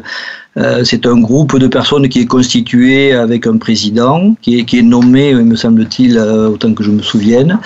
euh, 0.57 0.83
c'est 0.83 1.05
un 1.05 1.19
groupe 1.19 1.57
de 1.57 1.67
personnes 1.67 2.09
qui 2.09 2.21
est 2.21 2.25
constitué 2.25 3.13
avec 3.13 3.47
un 3.47 3.57
président, 3.57 4.35
qui 4.41 4.59
est, 4.59 4.65
qui 4.65 4.79
est 4.79 4.83
nommé, 4.83 5.33
me 5.33 5.55
semble-t-il, 5.55 6.17
euh, 6.17 6.49
autant 6.49 6.73
que 6.73 6.83
je 6.83 6.91
me 6.91 7.01
souvienne. 7.01 7.59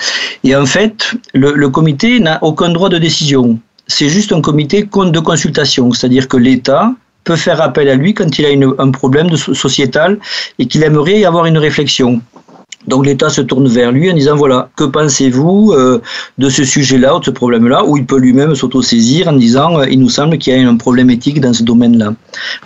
Et 0.44 0.54
en 0.54 0.66
fait, 0.66 1.14
le, 1.34 1.52
le 1.52 1.68
comité 1.68 2.20
n'a 2.20 2.42
aucun 2.42 2.70
droit 2.70 2.88
de 2.88 2.98
décision. 2.98 3.58
C'est 3.86 4.08
juste 4.08 4.32
un 4.32 4.40
comité 4.40 4.82
de 4.82 5.20
consultation, 5.20 5.92
c'est-à-dire 5.92 6.28
que 6.28 6.38
l'État 6.38 6.94
peut 7.24 7.36
faire 7.36 7.60
appel 7.60 7.88
à 7.88 7.94
lui 7.94 8.14
quand 8.14 8.38
il 8.38 8.46
a 8.46 8.82
un 8.82 8.90
problème 8.90 9.36
sociétal 9.36 10.18
et 10.58 10.66
qu'il 10.66 10.82
aimerait 10.82 11.20
y 11.20 11.24
avoir 11.24 11.46
une 11.46 11.58
réflexion. 11.58 12.20
Donc 12.86 13.06
l'État 13.06 13.30
se 13.30 13.40
tourne 13.40 13.66
vers 13.66 13.92
lui 13.92 14.10
en 14.10 14.14
disant 14.14 14.36
voilà, 14.36 14.68
que 14.76 14.84
pensez-vous 14.84 15.72
euh, 15.72 16.00
de 16.38 16.48
ce 16.48 16.64
sujet-là 16.64 17.16
ou 17.16 17.20
de 17.20 17.24
ce 17.24 17.30
problème-là 17.30 17.84
Ou 17.84 17.96
il 17.96 18.04
peut 18.04 18.18
lui-même 18.18 18.54
s'autosaisir 18.54 19.28
en 19.28 19.32
disant 19.32 19.80
euh, 19.80 19.86
il 19.90 20.00
nous 20.00 20.10
semble 20.10 20.38
qu'il 20.38 20.54
y 20.54 20.62
a 20.62 20.68
un 20.68 20.76
problème 20.76 21.10
éthique 21.10 21.40
dans 21.40 21.52
ce 21.52 21.62
domaine-là. 21.62 22.14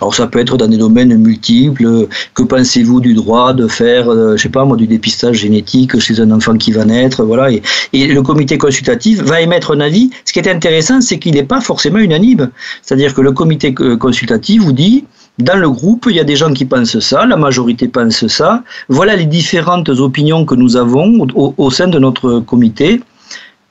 Alors 0.01 0.13
ça 0.13 0.27
peut 0.27 0.39
être 0.39 0.57
dans 0.57 0.67
des 0.67 0.77
domaines 0.77 1.15
multiples. 1.15 2.07
Que 2.33 2.43
pensez-vous 2.43 2.99
du 2.99 3.13
droit 3.13 3.53
de 3.53 3.67
faire, 3.67 4.09
euh, 4.09 4.35
je 4.35 4.43
sais 4.43 4.49
pas 4.49 4.65
moi, 4.65 4.75
du 4.75 4.87
dépistage 4.87 5.37
génétique 5.37 5.97
chez 5.99 6.19
un 6.19 6.31
enfant 6.31 6.57
qui 6.57 6.71
va 6.71 6.83
naître 6.85 7.23
Voilà. 7.23 7.49
Et 7.93 8.07
le 8.07 8.21
comité 8.21 8.57
consultatif 8.57 9.21
va 9.21 9.41
émettre 9.41 9.71
un 9.71 9.79
avis. 9.79 10.11
Ce 10.25 10.33
qui 10.33 10.39
est 10.39 10.49
intéressant, 10.49 10.99
c'est 11.01 11.17
qu'il 11.17 11.35
n'est 11.35 11.43
pas 11.43 11.61
forcément 11.61 11.99
unanime. 11.99 12.49
C'est-à-dire 12.81 13.13
que 13.13 13.21
le 13.21 13.31
comité 13.31 13.73
consultatif 13.73 14.61
vous 14.61 14.73
dit 14.73 15.05
dans 15.39 15.57
le 15.57 15.69
groupe, 15.69 16.07
il 16.09 16.15
y 16.17 16.19
a 16.19 16.25
des 16.25 16.35
gens 16.35 16.53
qui 16.53 16.65
pensent 16.65 16.99
ça, 16.99 17.25
la 17.25 17.37
majorité 17.37 17.87
pense 17.87 18.27
ça. 18.27 18.63
Voilà 18.89 19.15
les 19.15 19.25
différentes 19.25 19.89
opinions 19.89 20.45
que 20.45 20.53
nous 20.53 20.75
avons 20.75 21.25
au, 21.33 21.71
sein 21.71 21.87
de 21.87 21.97
notre 21.97 22.41
comité. 22.41 23.01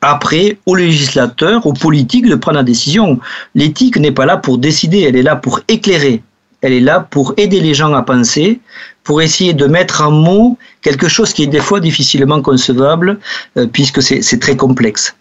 Après, 0.01 0.59
aux 0.65 0.75
législateurs, 0.75 1.67
aux 1.67 1.75
politiques 1.75 2.27
de 2.27 2.37
prendre 2.37 2.57
la 2.57 2.63
décision. 2.63 3.21
L'éthique 3.55 3.99
n'est 3.99 4.13
pas 4.13 4.25
là 4.25 4.39
pour 4.39 4.57
décider, 4.57 5.03
elle 5.03 5.17
est 5.17 5.23
là 5.23 5.37
pour 5.37 5.61
éclairer. 5.69 6.23
Elle 6.63 6.73
est 6.73 6.81
là 6.81 7.01
pour 7.01 7.35
aider 7.37 7.61
les 7.61 7.75
gens 7.75 7.93
à 7.93 8.03
penser, 8.03 8.61
pour 9.05 9.21
essayer 9.21 9.53
de 9.53 9.67
mettre 9.67 10.03
en 10.03 10.11
mots 10.11 10.57
quelque 10.83 11.09
chose 11.09 11.33
qui 11.33 11.43
est 11.43 11.49
des 11.49 11.61
fois 11.61 11.81
difficilement 11.81 12.41
concevable, 12.41 13.19
euh, 13.57 13.67
puisque 13.67 14.03
c'est 14.03 14.41
très 14.41 14.57
complexe. 14.57 15.15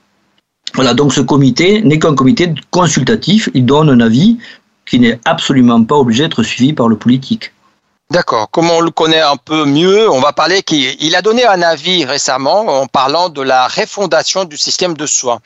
Voilà, 0.76 0.94
donc 0.94 1.14
ce 1.14 1.22
comité 1.22 1.82
n'est 1.82 2.00
qu'un 2.00 2.16
comité 2.16 2.54
consultatif, 2.72 3.50
il 3.54 3.66
donne 3.66 3.90
un 3.90 4.00
avis, 4.00 4.38
qui 4.88 5.00
n'est 5.00 5.20
absolument 5.26 5.84
pas 5.84 5.96
obligé 5.96 6.24
d'être 6.24 6.44
suivi 6.44 6.74
par 6.74 6.88
le 6.88 6.96
politique. 6.96 7.52
D'accord. 8.10 8.50
Comme 8.52 8.70
on 8.70 8.80
le 8.80 8.90
connaît 8.90 9.20
un 9.22 9.36
peu 9.36 9.66
mieux, 9.66 10.10
on 10.10 10.22
va 10.22 10.32
parler 10.32 10.64
qu'il 10.64 11.14
a 11.14 11.22
donné 11.22 11.46
un 11.46 11.62
avis 11.62 12.06
récemment 12.06 12.82
en 12.82 12.88
parlant 12.88 13.28
de 13.28 13.42
la 13.42 13.68
refondation 13.68 14.46
du 14.46 14.58
système 14.58 14.96
de 14.96 15.06
soins 15.06 15.40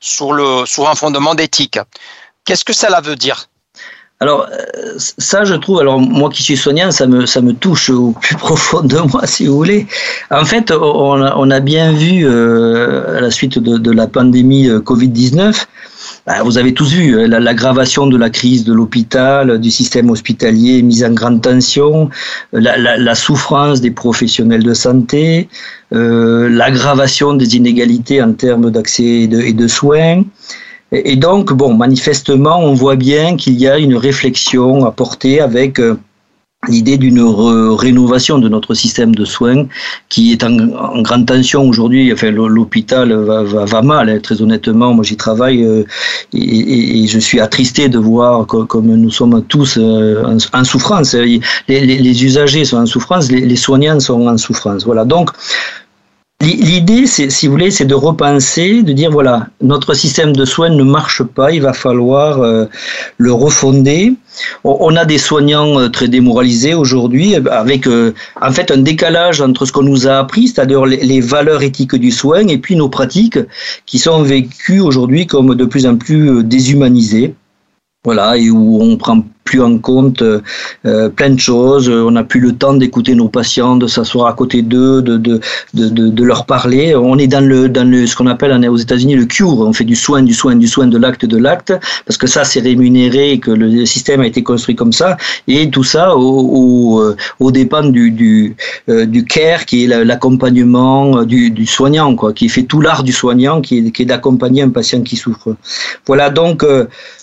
sur, 0.00 0.32
le, 0.32 0.66
sur 0.66 0.88
un 0.88 0.96
fondement 0.96 1.36
d'éthique. 1.36 1.78
Qu'est-ce 2.44 2.64
que 2.64 2.72
cela 2.72 3.00
veut 3.00 3.14
dire? 3.14 3.46
Alors 4.18 4.48
ça, 4.98 5.44
je 5.44 5.54
trouve, 5.54 5.78
alors 5.78 5.98
moi 5.98 6.28
qui 6.28 6.42
suis 6.42 6.56
soignant, 6.56 6.90
ça 6.90 7.06
me, 7.06 7.24
ça 7.26 7.40
me 7.40 7.54
touche 7.54 7.88
au 7.88 8.10
plus 8.20 8.36
profond 8.36 8.82
de 8.82 8.98
moi, 8.98 9.26
si 9.26 9.46
vous 9.46 9.54
voulez. 9.54 9.86
En 10.30 10.44
fait, 10.44 10.72
on 10.72 11.22
a, 11.22 11.34
on 11.36 11.50
a 11.50 11.60
bien 11.60 11.92
vu 11.92 12.26
euh, 12.26 13.18
à 13.18 13.20
la 13.20 13.30
suite 13.30 13.58
de, 13.58 13.78
de 13.78 13.90
la 13.92 14.08
pandémie 14.08 14.68
Covid-19 14.68 15.64
bah, 16.26 16.42
vous 16.42 16.58
avez 16.58 16.74
tous 16.74 16.92
vu 16.92 17.26
l'aggravation 17.26 18.06
de 18.06 18.16
la 18.16 18.30
crise 18.30 18.64
de 18.64 18.72
l'hôpital, 18.72 19.58
du 19.58 19.70
système 19.70 20.10
hospitalier 20.10 20.82
mise 20.82 21.04
en 21.04 21.12
grande 21.12 21.40
tension, 21.42 22.10
la, 22.52 23.14
souffrance 23.14 23.80
des 23.80 23.90
professionnels 23.90 24.62
de 24.62 24.74
santé, 24.74 25.48
l'aggravation 25.90 27.34
des 27.34 27.56
inégalités 27.56 28.22
en 28.22 28.32
termes 28.32 28.70
d'accès 28.70 29.22
et 29.22 29.52
de 29.52 29.68
soins. 29.68 30.22
Et 30.92 31.14
donc, 31.16 31.52
bon, 31.52 31.74
manifestement, 31.74 32.58
on 32.58 32.74
voit 32.74 32.96
bien 32.96 33.36
qu'il 33.36 33.54
y 33.60 33.68
a 33.68 33.78
une 33.78 33.94
réflexion 33.94 34.84
à 34.84 34.90
porter 34.90 35.40
avec 35.40 35.78
euh, 35.78 35.96
l'idée 36.68 36.98
d'une 36.98 37.22
rénovation 37.22 38.38
de 38.38 38.48
notre 38.48 38.74
système 38.74 39.14
de 39.14 39.24
soins 39.24 39.66
qui 40.08 40.32
est 40.32 40.44
en, 40.44 41.00
grande 41.00 41.26
tension 41.26 41.66
aujourd'hui. 41.66 42.12
Enfin, 42.12 42.30
l'hôpital 42.30 43.12
va, 43.14 43.82
mal, 43.82 44.10
hein, 44.10 44.18
très 44.22 44.42
honnêtement. 44.42 44.92
Moi, 44.92 45.04
j'y 45.04 45.16
travaille 45.16 45.64
euh, 45.64 45.84
et, 46.34 47.06
je 47.06 47.18
suis 47.18 47.40
attristé 47.40 47.88
de 47.88 47.98
voir 47.98 48.46
comme 48.46 48.86
nous 48.86 49.10
sommes 49.10 49.42
tous 49.44 49.78
euh, 49.78 50.22
en, 50.52 50.64
souffrance. 50.64 51.14
Les, 51.14 52.24
usagers 52.24 52.66
sont 52.66 52.76
en 52.76 52.86
souffrance, 52.86 53.30
les, 53.32 53.40
les 53.40 53.56
soignants 53.56 54.00
sont 54.00 54.26
en 54.26 54.36
souffrance. 54.36 54.84
Voilà. 54.84 55.04
Donc, 55.04 55.30
L'idée, 56.42 57.06
si 57.06 57.46
vous 57.46 57.52
voulez, 57.52 57.70
c'est 57.70 57.84
de 57.84 57.94
repenser, 57.94 58.82
de 58.82 58.94
dire 58.94 59.10
voilà, 59.10 59.48
notre 59.60 59.92
système 59.92 60.34
de 60.34 60.46
soins 60.46 60.70
ne 60.70 60.82
marche 60.82 61.22
pas, 61.22 61.52
il 61.52 61.60
va 61.60 61.74
falloir 61.74 62.40
euh, 62.40 62.64
le 63.18 63.30
refonder. 63.30 64.14
On 64.64 64.96
a 64.96 65.04
des 65.04 65.18
soignants 65.18 65.78
euh, 65.78 65.88
très 65.88 66.08
démoralisés 66.08 66.74
aujourd'hui, 66.74 67.34
euh, 67.34 67.42
avec 67.50 67.86
en 67.86 68.52
fait 68.52 68.70
un 68.70 68.78
décalage 68.78 69.40
entre 69.40 69.66
ce 69.66 69.72
qu'on 69.72 69.82
nous 69.82 70.06
a 70.06 70.18
appris, 70.18 70.48
c'est-à-dire 70.48 70.86
les, 70.86 71.20
valeurs 71.20 71.62
éthiques 71.62 71.94
du 71.94 72.10
soin, 72.10 72.46
et 72.46 72.58
puis 72.58 72.76
nos 72.76 72.88
pratiques, 72.88 73.38
qui 73.86 73.98
sont 73.98 74.22
vécues 74.22 74.80
aujourd'hui 74.80 75.26
comme 75.26 75.54
de 75.54 75.64
plus 75.64 75.86
en 75.86 75.96
plus 75.96 76.42
déshumanisées. 76.44 77.34
Voilà, 78.02 78.38
et 78.38 78.48
où 78.48 78.80
on 78.80 78.96
prend 78.96 79.22
plus 79.44 79.60
en 79.60 79.76
compte 79.76 80.22
euh, 80.22 81.08
plein 81.10 81.28
de 81.28 81.38
choses. 81.38 81.90
On 81.90 82.12
n'a 82.12 82.24
plus 82.24 82.40
le 82.40 82.52
temps 82.52 82.72
d'écouter 82.72 83.14
nos 83.14 83.28
patients, 83.28 83.76
de 83.76 83.86
s'asseoir 83.86 84.28
à 84.28 84.32
côté 84.32 84.62
d'eux, 84.62 85.02
de, 85.02 85.18
de, 85.18 85.38
de, 85.74 86.24
leur 86.24 86.46
parler. 86.46 86.94
On 86.94 87.18
est 87.18 87.26
dans 87.26 87.44
le 87.44 87.68
dans 87.68 87.86
le 87.86 88.06
ce 88.06 88.16
qu'on 88.16 88.28
appelle 88.28 88.52
aux 88.70 88.76
États-Unis 88.78 89.16
le 89.16 89.26
cure. 89.26 89.58
On 89.60 89.74
fait 89.74 89.84
du 89.84 89.96
soin, 89.96 90.22
du 90.22 90.32
soin, 90.32 90.54
du 90.56 90.66
soin, 90.66 90.86
de 90.86 90.96
l'acte, 90.96 91.26
de 91.26 91.36
l'acte, 91.36 91.74
parce 92.06 92.16
que 92.16 92.26
ça 92.26 92.44
c'est 92.44 92.60
rémunéré, 92.60 93.38
que 93.38 93.50
le 93.50 93.84
système 93.84 94.22
a 94.22 94.26
été 94.26 94.42
construit 94.42 94.76
comme 94.76 94.92
ça, 94.94 95.18
et 95.46 95.68
tout 95.68 95.84
ça 95.84 96.16
au, 96.16 97.00
au, 97.00 97.00
euh, 97.02 97.50
dépend 97.50 97.82
du 97.82 98.12
du, 98.12 98.56
euh, 98.88 99.04
du 99.04 99.26
care, 99.26 99.66
qui 99.66 99.84
est 99.84 100.04
l'accompagnement 100.04 101.24
du, 101.24 101.50
du 101.50 101.66
soignant, 101.66 102.14
quoi, 102.14 102.32
qui 102.32 102.48
fait 102.48 102.62
tout 102.62 102.80
l'art 102.80 103.02
du 103.02 103.12
soignant, 103.12 103.60
qui 103.60 103.78
est, 103.78 103.90
qui 103.90 104.02
est 104.02 104.06
d'accompagner 104.06 104.62
un 104.62 104.70
patient 104.70 105.02
qui 105.02 105.16
souffre. 105.16 105.54
Voilà 106.06 106.30
donc. 106.30 106.64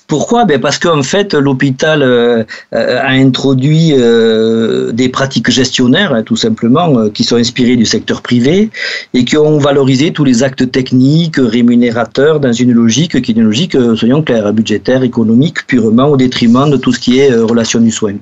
Pourquoi? 0.07 0.45
Ben 0.45 0.61
Parce 0.61 0.79
qu'en 0.79 1.03
fait, 1.03 1.33
l'hôpital 1.33 2.01
euh, 2.01 2.45
a 2.71 3.09
introduit 3.09 3.91
euh, 3.91 4.93
des 4.93 5.09
pratiques 5.09 5.51
gestionnaires, 5.51 6.13
hein, 6.13 6.23
tout 6.23 6.37
simplement, 6.37 6.97
euh, 6.97 7.09
qui 7.09 7.25
sont 7.25 7.35
inspirées 7.35 7.75
du 7.75 7.85
secteur 7.85 8.21
privé 8.21 8.69
et 9.13 9.25
qui 9.25 9.35
ont 9.35 9.57
valorisé 9.57 10.13
tous 10.13 10.23
les 10.23 10.43
actes 10.43 10.71
techniques, 10.71 11.35
rémunérateurs, 11.37 12.39
dans 12.39 12.53
une 12.53 12.71
logique 12.71 13.21
qui 13.21 13.31
est 13.31 13.35
une 13.35 13.43
logique, 13.43 13.77
soyons 13.97 14.23
clairs, 14.23 14.53
budgétaire, 14.53 15.03
économique, 15.03 15.67
purement 15.67 16.07
au 16.07 16.15
détriment 16.15 16.69
de 16.69 16.77
tout 16.77 16.93
ce 16.93 16.99
qui 16.99 17.19
est 17.19 17.35
relation 17.35 17.81
du 17.81 17.91
soin. 17.91 18.13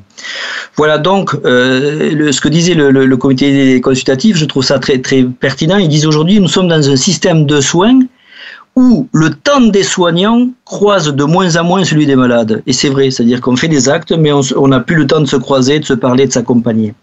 Voilà 0.75 0.97
donc 0.97 1.37
ce 1.43 2.41
que 2.41 2.49
disait 2.49 2.73
le, 2.73 2.89
le, 2.89 3.17
comité 3.17 3.79
consultatif, 3.79 4.37
je 4.37 4.45
trouve 4.45 4.63
ça 4.63 4.79
très, 4.79 4.97
très 4.97 5.23
pertinent. 5.23 5.77
Ils 5.77 5.87
disent 5.87 6.07
aujourd'hui, 6.07 6.39
nous 6.39 6.47
sommes 6.47 6.67
dans 6.67 6.89
un 6.89 6.95
système 6.95 7.45
de 7.45 7.61
soins 7.61 7.99
où 8.75 9.07
le 9.13 9.29
temps 9.29 9.61
des 9.61 9.83
soignants 9.83 10.49
croise 10.65 11.07
de 11.07 11.23
moins 11.23 11.55
en 11.55 11.63
moins 11.63 11.83
celui 11.85 12.05
des 12.05 12.17
malades. 12.17 12.61
Et 12.67 12.73
c'est 12.73 12.89
vrai, 12.89 13.09
c'est-à-dire 13.09 13.39
qu'on 13.39 13.55
fait 13.55 13.69
des 13.69 13.87
actes, 13.87 14.11
mais 14.11 14.31
on 14.33 14.67
n'a 14.67 14.81
plus 14.81 14.95
le 14.95 15.07
temps 15.07 15.21
de 15.21 15.25
se 15.25 15.37
croiser, 15.37 15.79
de 15.79 15.85
se 15.85 15.93
parler, 15.93 16.27
de 16.27 16.33
s'accompagner. 16.33 16.93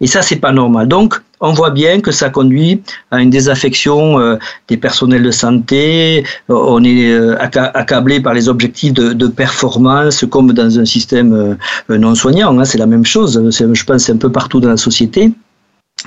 Et 0.00 0.06
ça, 0.06 0.22
c'est 0.22 0.36
pas 0.36 0.52
normal. 0.52 0.86
Donc, 0.86 1.20
on 1.40 1.52
voit 1.52 1.70
bien 1.70 2.00
que 2.00 2.12
ça 2.12 2.30
conduit 2.30 2.82
à 3.10 3.20
une 3.20 3.30
désaffection 3.30 4.20
euh, 4.20 4.36
des 4.68 4.76
personnels 4.76 5.22
de 5.22 5.30
santé. 5.30 6.24
Euh, 6.50 6.54
on 6.54 6.82
est 6.84 7.10
euh, 7.10 7.36
accablé 7.40 8.20
par 8.20 8.34
les 8.34 8.48
objectifs 8.48 8.92
de, 8.92 9.26
performance, 9.26 10.24
comme 10.30 10.52
dans 10.52 10.78
un 10.78 10.84
système 10.84 11.56
non 11.88 12.14
soignant. 12.14 12.58
Hein, 12.58 12.64
c'est 12.64 12.78
la 12.78 12.86
même 12.86 13.04
chose. 13.04 13.40
Je 13.50 13.84
pense 13.84 14.04
c'est 14.04 14.12
un 14.12 14.16
peu 14.16 14.30
partout 14.30 14.60
dans 14.60 14.70
la 14.70 14.76
société. 14.76 15.32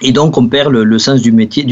Et 0.01 0.11
donc, 0.11 0.37
on 0.37 0.47
perd 0.47 0.71
le, 0.71 0.99
sens 0.99 1.21
du 1.21 1.31
métier. 1.31 1.65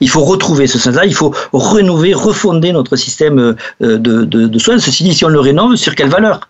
Il 0.00 0.08
faut 0.08 0.24
retrouver 0.24 0.66
ce 0.66 0.78
sens-là. 0.78 1.04
Il 1.04 1.14
faut 1.14 1.34
renouveler, 1.52 2.14
refonder 2.14 2.72
notre 2.72 2.96
système 2.96 3.38
euh, 3.38 3.98
de, 3.98 4.24
de, 4.24 4.58
soins. 4.58 4.78
Ceci 4.78 5.04
dit, 5.04 5.14
si 5.14 5.24
on 5.24 5.28
le 5.28 5.40
rénove, 5.40 5.76
sur 5.76 5.94
quelle 5.94 6.08
valeur? 6.08 6.40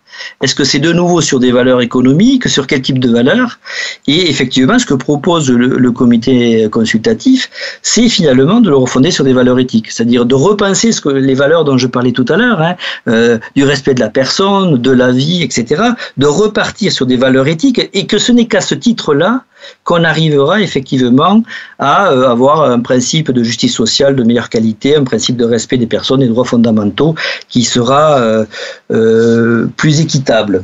Est-ce 0.41 0.55
que 0.55 0.63
c'est 0.63 0.79
de 0.79 0.91
nouveau 0.91 1.21
sur 1.21 1.39
des 1.39 1.51
valeurs 1.51 1.81
économiques 1.81 2.47
Sur 2.47 2.67
quel 2.67 2.81
type 2.81 2.99
de 2.99 3.09
valeurs 3.09 3.59
Et 4.07 4.29
effectivement, 4.29 4.79
ce 4.79 4.85
que 4.85 4.93
propose 4.93 5.49
le, 5.49 5.91
comité 5.91 6.67
consultatif, 6.69 7.49
c'est 7.81 8.09
finalement 8.09 8.59
de 8.59 8.69
le 8.69 8.75
refonder 8.75 9.11
sur 9.11 9.23
des 9.23 9.33
valeurs 9.33 9.59
éthiques. 9.59 9.91
C'est-à-dire 9.91 10.25
de 10.25 10.35
repenser 10.35 10.91
les 11.05 11.33
valeurs 11.33 11.63
dont 11.63 11.77
je 11.77 11.87
parlais 11.87 12.11
tout 12.11 12.25
à 12.29 12.37
l'heure, 12.37 12.61
hein, 12.61 12.75
euh, 13.07 13.37
du 13.55 13.63
respect 13.63 13.93
de 13.93 13.99
la 13.99 14.09
personne, 14.09 14.77
de 14.77 14.91
la 14.91 15.11
vie, 15.11 15.43
etc. 15.43 15.81
De 16.17 16.27
repartir 16.27 16.91
sur 16.91 17.05
des 17.05 17.17
valeurs 17.17 17.47
éthiques 17.47 17.89
et 17.93 18.05
que 18.05 18.17
ce 18.17 18.31
n'est 18.31 18.47
qu'à 18.47 18.61
ce 18.61 18.75
titre-là 18.75 19.43
qu'on 19.83 20.03
arrivera 20.03 20.61
effectivement 20.61 21.43
à 21.79 22.11
euh, 22.11 22.29
avoir 22.29 22.61
un 22.61 22.79
principe 22.79 23.31
de 23.31 23.43
justice 23.43 23.73
sociale 23.73 24.15
de 24.15 24.23
meilleure 24.23 24.49
qualité, 24.49 24.95
un 24.95 25.03
principe 25.03 25.37
de 25.37 25.45
respect 25.45 25.77
des 25.77 25.87
personnes 25.87 26.21
et 26.21 26.25
des 26.25 26.31
droits 26.31 26.45
fondamentaux 26.45 27.15
qui 27.49 27.63
sera 27.63 28.45
euh, 28.91 29.67
plus 29.77 30.01
équitable. 30.07 30.63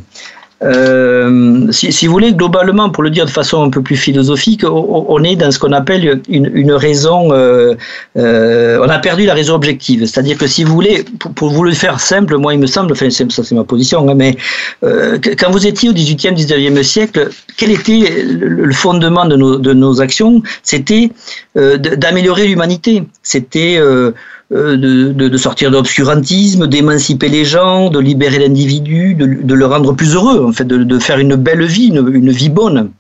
Euh, 0.64 1.72
si, 1.72 2.08
vous 2.08 2.14
voulez, 2.14 2.34
globalement, 2.34 2.90
pour 2.90 3.04
le 3.04 3.10
dire 3.10 3.26
de 3.26 3.30
façon 3.30 3.64
un 3.64 3.70
peu 3.70 3.82
plus 3.82 3.98
philosophique, 3.98 4.64
on, 4.66 5.24
est 5.24 5.36
dans 5.36 5.52
ce 5.52 5.60
qu'on 5.60 5.74
appelle 5.74 6.22
une, 6.30 6.72
raison. 6.72 7.34
Euh, 7.34 7.76
euh, 8.18 8.80
on 8.82 8.90
a 8.90 9.00
perdu 9.00 9.26
la 9.26 9.34
raison 9.34 9.56
objective. 9.56 10.06
C'est-à-dire 10.06 10.38
que 10.38 10.48
si 10.48 10.64
vous 10.64 10.74
voulez, 10.74 11.04
pour, 11.36 11.50
vous 11.50 11.64
le 11.64 11.74
faire 11.74 12.00
simple, 12.00 12.38
moi, 12.38 12.54
il 12.54 12.60
me 12.60 12.68
semble, 12.68 12.94
enfin, 12.94 13.10
ça 13.10 13.26
c'est 13.30 13.56
ma 13.56 13.66
position, 13.66 14.08
hein, 14.10 14.16
mais 14.16 14.38
quand 14.82 15.52
vous 15.52 15.68
étiez 15.68 15.90
au 15.90 15.94
18e, 15.94 16.36
19e 16.36 16.82
siècle, 16.84 17.30
quel 17.58 17.72
était 17.72 18.24
le, 18.26 18.72
fondement 18.72 19.26
de 19.26 19.36
nos, 19.36 19.58
de 19.58 19.74
nos 19.74 20.02
actions? 20.02 20.42
C'était 20.64 21.12
d'améliorer 21.56 22.48
l'humanité. 22.48 23.04
C'était 23.22 23.80
euh, 24.54 24.78
de, 24.78 25.38
sortir 25.38 25.72
de 25.72 25.78
l'obscurantisme, 25.78 26.68
d'émanciper 26.68 27.28
les 27.28 27.44
gens, 27.44 27.90
de 27.90 28.00
libérer 28.00 28.40
l'individu, 28.40 29.16
de, 29.16 29.54
le 29.54 29.66
rendre 29.66 29.94
plus 29.94 30.14
heureux, 30.14 30.46
en 30.46 30.52
fait, 30.52 30.66
de, 30.66 31.00
faire 31.00 31.18
une 31.18 31.36
belle 31.36 31.66
vie, 31.66 31.88
une, 31.88 32.30
vie 32.32 32.50
bonne. 32.50 32.92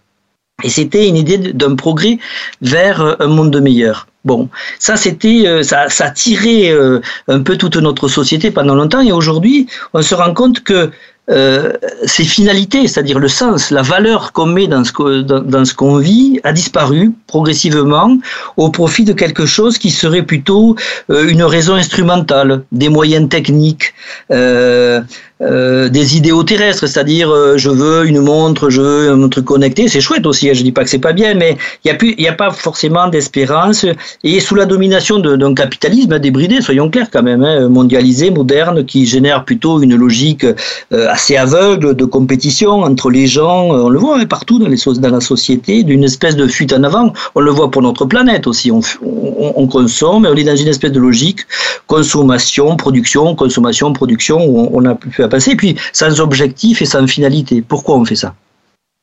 Et 0.64 0.70
c'était 0.70 1.08
une 1.08 1.16
idée 1.16 1.38
d'un 1.38 1.76
progrès 1.76 2.18
vers 2.62 3.18
un 3.20 3.28
monde 3.28 3.60
meilleur. 3.62 4.08
Bon, 4.26 4.50
ça 4.80 4.96
c'était, 4.96 5.44
euh, 5.46 5.64
ça, 5.64 5.90
ça 5.90 6.10
tiré 6.10 6.72
euh, 6.72 7.02
un 7.28 7.42
peu 7.42 7.58
toute 7.58 7.76
notre 7.76 8.08
société 8.08 8.52
pendant 8.52 8.74
longtemps, 8.74 9.02
et 9.02 9.12
aujourd'hui, 9.12 9.68
on 9.94 10.02
se 10.02 10.16
rend 10.16 10.34
compte 10.34 10.62
que 10.62 10.92
euh, 11.30 11.72
ses 12.06 12.26
finalités, 12.26 12.86
c'est-à-dire 12.86 13.18
le 13.18 13.30
sens, 13.30 13.72
la 13.72 13.82
valeur 13.82 14.34
qu'on 14.34 14.46
met 14.46 14.68
dans 14.68 14.84
ce, 14.84 15.22
dans 15.22 15.64
ce 15.64 15.74
qu'on 15.74 15.98
vit, 15.98 16.42
a 16.44 16.52
disparu 16.52 17.14
progressivement 17.28 18.18
au 18.58 18.70
profit 18.70 19.06
de 19.06 19.14
quelque 19.14 19.46
chose 19.46 19.78
qui 19.78 19.90
serait 19.90 20.24
plutôt 20.24 20.76
euh, 21.10 21.30
une 21.30 21.44
raison 21.44 21.76
instrumentale, 21.76 22.64
des 22.74 22.90
moyens 22.90 23.30
techniques, 23.30 23.94
euh, 24.32 25.02
euh, 25.42 25.90
des 25.90 26.16
idéaux 26.16 26.44
terrestres, 26.44 26.88
c'est-à-dire 26.88 27.30
euh, 27.30 27.58
je 27.58 27.70
veux 27.70 28.06
une 28.06 28.22
montre, 28.22 28.70
je 28.70 28.82
veux 28.82 29.10
une 29.10 29.22
montre 29.22 29.42
connectée, 29.42 29.88
c'est 29.88 30.00
chouette 30.00 30.26
aussi, 30.26 30.50
hein, 30.50 30.54
je 30.54 30.62
dis 30.62 30.72
pas 30.72 30.84
que 30.84 30.90
c'est 30.90 31.00
pas 31.00 31.12
bien, 31.12 31.34
mais 31.34 31.58
il 31.84 32.16
n'y 32.20 32.28
a, 32.28 32.32
a 32.32 32.36
pas 32.36 32.52
forcément 32.52 33.08
d'espérance, 33.08 33.86
et 34.24 34.40
sous 34.40 34.56
la 34.56 34.66
domination 34.66 35.20
d'un 35.20 35.54
capitalisme 35.56 36.20
débridé, 36.20 36.62
soyons 36.62 36.90
clairs 36.90 37.10
quand 37.12 37.24
même, 37.24 37.44
hein, 37.44 37.68
mondialisé, 37.68 38.30
moderne, 38.30 38.86
qui 38.86 39.06
génère 39.06 39.44
plutôt 39.44 39.82
une 39.82 39.96
logique 39.96 40.46
euh, 40.46 41.10
assez 41.10 41.36
aveugle 41.36 41.96
de 41.96 42.06
compétition 42.06 42.84
entre 42.84 43.10
les 43.10 43.26
gens, 43.26 43.70
on 43.70 43.90
le 43.90 43.98
voit 43.98 44.20
hein, 44.20 44.26
partout 44.26 44.60
dans, 44.60 44.68
la 44.68 45.22
société, 45.22 45.84
d'une 45.84 46.04
espèce 46.04 46.36
de 46.36 46.48
fuite 46.48 46.74
en 46.74 46.84
avant, 46.84 47.12
on 47.34 47.42
le 47.42 47.52
voit 47.52 47.72
pour 47.72 47.82
notre 47.82 48.06
planète 48.06 48.46
aussi, 48.46 48.72
on, 48.72 48.82
on, 49.02 49.54
on 49.56 49.68
consomme, 49.68 50.28
on 50.30 50.36
est 50.36 50.44
dans 50.44 50.56
une 50.56 50.68
espèce 50.68 50.92
de 50.92 51.00
logique, 51.00 51.40
consommation, 51.88 52.76
production, 52.76 53.36
consommation, 53.36 53.94
production, 53.94 54.46
où 54.46 54.70
on, 54.74 54.86
a 54.86 54.96
plus 54.96 55.12
puis 55.58 55.76
sans 55.92 56.20
objectif 56.20 56.82
et 56.82 56.86
sans 56.86 57.08
finalité. 57.08 57.62
Pourquoi 57.62 57.96
on 57.96 58.06
fait 58.06 58.16
ça? 58.16 58.36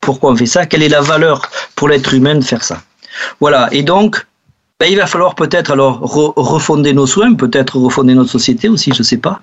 Pourquoi 0.01 0.33
on 0.33 0.37
fait 0.37 0.47
ça? 0.47 0.67
Quelle 0.67 0.83
est 0.83 0.89
la 0.89 1.01
valeur 1.01 1.51
pour 1.77 1.89
l'être 1.89 2.15
humain 2.15 2.35
de 2.35 2.45
faire 2.45 2.65
ça? 2.65 2.83
Voilà, 3.41 3.69
et 3.73 3.83
donc, 3.83 4.27
ben, 4.79 4.87
il 4.91 4.97
va 4.97 5.07
falloir 5.07 5.35
peut-être 5.35 5.73
alors 5.73 6.01
refonder 6.01 6.95
nos 6.95 7.07
soins, 7.07 7.35
peut-être 7.35 7.79
refonder 7.79 8.15
notre 8.15 8.31
société 8.31 8.69
aussi, 8.69 8.93
je 8.93 9.01
ne 9.01 9.05
sais 9.05 9.19
pas. 9.19 9.43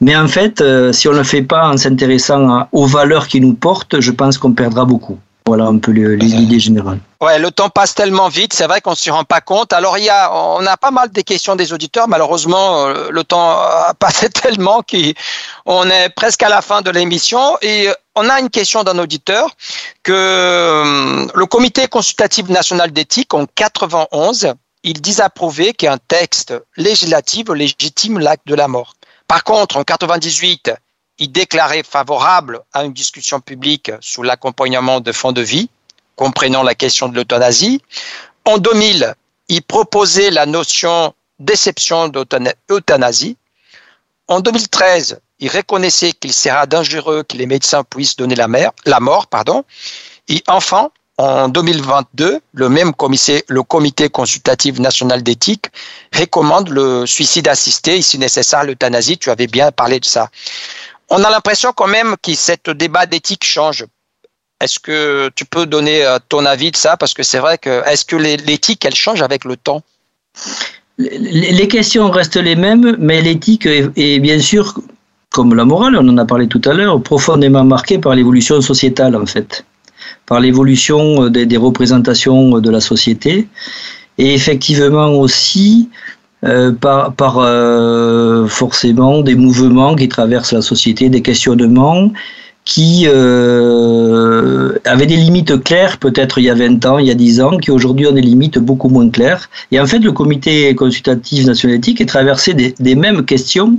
Mais 0.00 0.16
en 0.16 0.26
fait, 0.26 0.62
euh, 0.62 0.92
si 0.92 1.06
on 1.06 1.12
ne 1.12 1.18
le 1.18 1.24
fait 1.24 1.42
pas 1.42 1.68
en 1.68 1.76
s'intéressant 1.76 2.66
aux 2.72 2.86
valeurs 2.86 3.28
qui 3.28 3.42
nous 3.42 3.52
portent, 3.52 4.00
je 4.00 4.10
pense 4.10 4.38
qu'on 4.38 4.52
perdra 4.52 4.86
beaucoup. 4.86 5.18
Voilà 5.50 5.64
un 5.64 5.78
peu 5.78 5.90
l'idée 5.90 6.60
générale. 6.60 7.00
Ouais, 7.20 7.40
le 7.40 7.50
temps 7.50 7.70
passe 7.70 7.96
tellement 7.96 8.28
vite, 8.28 8.52
c'est 8.52 8.68
vrai 8.68 8.80
qu'on 8.80 8.92
ne 8.92 8.94
s'y 8.94 9.10
rend 9.10 9.24
pas 9.24 9.40
compte. 9.40 9.72
Alors, 9.72 9.98
il 9.98 10.04
y 10.04 10.08
a, 10.08 10.32
on 10.32 10.64
a 10.64 10.76
pas 10.76 10.92
mal 10.92 11.10
des 11.10 11.24
questions 11.24 11.56
des 11.56 11.72
auditeurs. 11.72 12.06
Malheureusement, 12.06 12.86
euh, 12.86 13.08
le 13.10 13.24
temps 13.24 13.50
a 13.50 13.92
passé 13.98 14.30
tellement 14.30 14.84
qu'on 14.88 15.90
est 15.90 16.08
presque 16.14 16.44
à 16.44 16.48
la 16.48 16.62
fin 16.62 16.82
de 16.82 16.90
l'émission. 16.92 17.58
Et 17.62 17.88
on 18.14 18.28
a 18.28 18.38
une 18.38 18.48
question 18.48 18.84
d'un 18.84 18.96
auditeur 19.00 19.50
que 20.04 20.12
euh, 20.12 21.26
le 21.34 21.46
Comité 21.46 21.88
consultatif 21.88 22.48
national 22.48 22.92
d'éthique 22.92 23.34
en 23.34 23.44
91, 23.46 24.54
il 24.84 25.00
disapprouvé 25.00 25.72
qu'un 25.72 25.98
texte 25.98 26.54
législatif 26.76 27.48
légitime 27.48 28.20
l'acte 28.20 28.46
de 28.46 28.54
la 28.54 28.68
mort. 28.68 28.94
Par 29.26 29.42
contre, 29.42 29.78
en 29.78 29.82
98, 29.82 30.70
il 31.20 31.30
déclarait 31.30 31.82
favorable 31.82 32.60
à 32.72 32.82
une 32.84 32.92
discussion 32.92 33.40
publique 33.40 33.92
sous 34.00 34.22
l'accompagnement 34.22 35.00
de 35.00 35.12
fonds 35.12 35.32
de 35.32 35.42
vie, 35.42 35.68
comprenant 36.16 36.62
la 36.62 36.74
question 36.74 37.08
de 37.08 37.14
l'euthanasie. 37.14 37.82
En 38.46 38.58
2000, 38.58 39.14
il 39.48 39.62
proposait 39.62 40.30
la 40.30 40.46
notion 40.46 41.14
d'exception 41.38 42.08
d'euthanasie. 42.08 43.36
En 44.28 44.40
2013, 44.40 45.20
il 45.40 45.50
reconnaissait 45.50 46.12
qu'il 46.12 46.32
sera 46.32 46.66
dangereux 46.66 47.22
que 47.22 47.36
les 47.36 47.46
médecins 47.46 47.84
puissent 47.84 48.16
donner 48.16 48.34
la, 48.34 48.48
mort. 48.48 49.26
Et 50.28 50.42
enfin, 50.48 50.90
en 51.18 51.48
2022, 51.48 52.40
le 52.52 52.68
même 52.68 52.94
comité, 52.94 53.44
comité 53.68 54.08
consultatif 54.08 54.78
national 54.78 55.22
d'éthique 55.22 55.66
recommande 56.16 56.70
le 56.70 57.04
suicide 57.06 57.48
assisté 57.48 57.96
et 57.96 58.02
si 58.02 58.18
nécessaire 58.18 58.64
l'euthanasie. 58.64 59.18
Tu 59.18 59.30
avais 59.30 59.46
bien 59.46 59.70
parlé 59.70 60.00
de 60.00 60.04
ça 60.04 60.30
on 61.10 61.22
a 61.24 61.30
l'impression 61.30 61.72
quand 61.72 61.88
même 61.88 62.14
que 62.22 62.34
ce 62.34 62.70
débat 62.70 63.06
d'éthique 63.06 63.44
change. 63.44 63.84
Est-ce 64.60 64.78
que 64.78 65.30
tu 65.34 65.44
peux 65.44 65.66
donner 65.66 66.04
euh, 66.04 66.18
ton 66.28 66.44
avis 66.44 66.70
de 66.70 66.76
ça? 66.76 66.96
Parce 66.96 67.14
que 67.14 67.22
c'est 67.22 67.38
vrai 67.38 67.58
que 67.58 67.82
est-ce 67.88 68.04
que 68.04 68.16
l'éthique, 68.16 68.84
elle 68.84 68.94
change 68.94 69.22
avec 69.22 69.44
le 69.44 69.56
temps? 69.56 69.82
Les 70.98 71.66
questions 71.66 72.10
restent 72.10 72.36
les 72.36 72.56
mêmes, 72.56 72.94
mais 72.98 73.22
l'éthique 73.22 73.64
est, 73.66 74.18
bien 74.18 74.38
sûr, 74.38 74.78
comme 75.30 75.54
la 75.54 75.64
morale, 75.64 75.96
on 75.96 76.06
en 76.06 76.18
a 76.18 76.26
parlé 76.26 76.46
tout 76.46 76.60
à 76.66 76.74
l'heure, 76.74 77.02
profondément 77.02 77.64
marquée 77.64 77.98
par 77.98 78.14
l'évolution 78.14 78.60
sociétale 78.60 79.16
en 79.16 79.24
fait, 79.24 79.64
par 80.26 80.40
l'évolution 80.40 81.28
des, 81.28 81.46
des 81.46 81.56
représentations 81.56 82.58
de 82.58 82.70
la 82.70 82.80
société. 82.80 83.48
Et 84.18 84.34
effectivement 84.34 85.08
aussi 85.08 85.88
euh, 86.42 86.72
par, 86.72 87.36
euh, 87.38 88.46
forcément 88.46 89.20
des 89.20 89.34
mouvements 89.34 89.94
qui 89.94 90.08
traversent 90.08 90.52
la 90.52 90.62
société, 90.62 91.10
des 91.10 91.20
questionnements 91.20 92.10
qui 92.64 93.04
euh, 93.06 94.72
avaient 94.86 95.06
des 95.06 95.16
limites 95.16 95.62
claires, 95.62 95.98
peut-être 95.98 96.38
il 96.38 96.44
y 96.44 96.50
a 96.50 96.54
20 96.54 96.86
ans, 96.86 96.98
il 96.98 97.06
y 97.06 97.10
a 97.10 97.14
10 97.14 97.42
ans, 97.42 97.58
qui 97.58 97.70
aujourd'hui 97.70 98.06
ont 98.06 98.12
des 98.12 98.22
limites 98.22 98.58
beaucoup 98.58 98.88
moins 98.88 99.10
claires. 99.10 99.50
Et 99.70 99.78
en 99.78 99.86
fait, 99.86 99.98
le 99.98 100.12
comité 100.12 100.74
consultatif 100.74 101.44
national 101.44 101.76
éthique 101.76 102.00
est 102.00 102.06
traversé 102.06 102.54
des, 102.54 102.94
mêmes 102.94 103.26
questions 103.26 103.76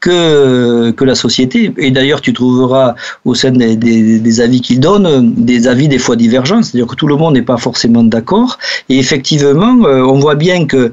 que, 0.00 0.90
que 0.90 1.04
la 1.04 1.14
société. 1.14 1.72
Et 1.78 1.90
d'ailleurs, 1.90 2.20
tu 2.20 2.34
trouveras 2.34 2.94
au 3.24 3.34
sein 3.34 3.52
des, 3.52 3.76
des 3.76 4.40
avis 4.42 4.60
qu'il 4.60 4.80
donne 4.80 5.32
des 5.34 5.66
avis 5.66 5.88
des 5.88 5.98
fois 5.98 6.16
divergents, 6.16 6.62
c'est-à-dire 6.62 6.88
que 6.88 6.96
tout 6.96 7.06
le 7.06 7.16
monde 7.16 7.34
n'est 7.34 7.42
pas 7.42 7.58
forcément 7.58 8.02
d'accord. 8.02 8.58
Et 8.90 8.98
effectivement, 8.98 9.76
on 9.84 10.18
voit 10.18 10.34
bien 10.34 10.66
que 10.66 10.92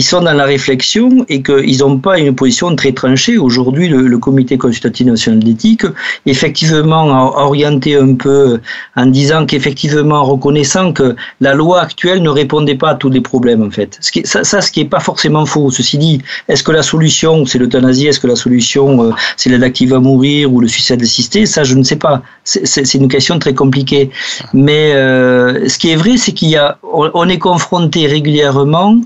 ils 0.00 0.02
sont 0.02 0.22
dans 0.22 0.32
la 0.32 0.46
réflexion 0.46 1.26
et 1.28 1.42
qu'ils 1.42 1.80
n'ont 1.80 1.98
pas 1.98 2.18
une 2.18 2.34
position 2.34 2.74
très 2.74 2.92
tranchée. 2.92 3.36
Aujourd'hui, 3.36 3.86
le, 3.88 4.18
Comité 4.18 4.56
consultatif 4.56 5.06
national 5.06 5.40
d'éthique, 5.40 5.84
effectivement, 6.24 7.04
a 7.20 7.42
orienté 7.48 7.96
un 7.96 8.14
peu 8.14 8.60
en 8.96 9.06
disant 9.06 9.44
qu'effectivement, 9.44 10.20
en 10.22 10.24
reconnaissant 10.24 10.92
que 10.94 11.16
la 11.42 11.52
loi 11.52 11.82
actuelle 11.82 12.22
ne 12.22 12.30
répondait 12.30 12.76
pas 12.76 12.90
à 12.90 12.94
tous 12.94 13.10
les 13.10 13.20
problèmes, 13.20 13.62
en 13.62 13.70
fait. 13.70 13.98
Ce 14.00 14.10
qui, 14.10 14.22
ça, 14.24 14.42
ce 14.44 14.70
qui 14.72 14.80
n'est 14.80 14.88
pas 14.88 15.00
forcément 15.00 15.44
faux. 15.44 15.70
Ceci 15.70 15.98
dit, 15.98 16.22
est-ce 16.48 16.62
que 16.62 16.72
la 16.72 16.82
solution, 16.82 17.44
c'est 17.44 17.58
l'euthanasie 17.58 18.06
Est-ce 18.06 18.20
que 18.20 18.26
la 18.26 18.36
solution, 18.36 19.02
euh, 19.04 19.10
c'est 19.36 19.50
l'aide 19.50 19.64
active 19.64 19.92
à 19.92 20.00
mourir 20.00 20.50
ou 20.52 20.60
le 20.60 20.68
suicide 20.68 21.02
assisté 21.02 21.44
Ça, 21.44 21.62
je 21.62 21.74
ne 21.74 21.82
sais 21.82 21.96
pas. 21.96 22.22
C'est 22.44 22.94
une 22.94 23.08
question 23.08 23.38
très 23.38 23.54
compliquée. 23.54 24.10
Mais 24.54 24.92
euh, 24.94 25.68
ce 25.68 25.78
qui 25.78 25.90
est 25.90 25.96
vrai, 25.96 26.16
c'est 26.16 26.32
qu'il 26.32 26.58
on 26.82 27.28
est 27.28 27.38
confronté 27.38 28.06
régulièrement 28.06 28.96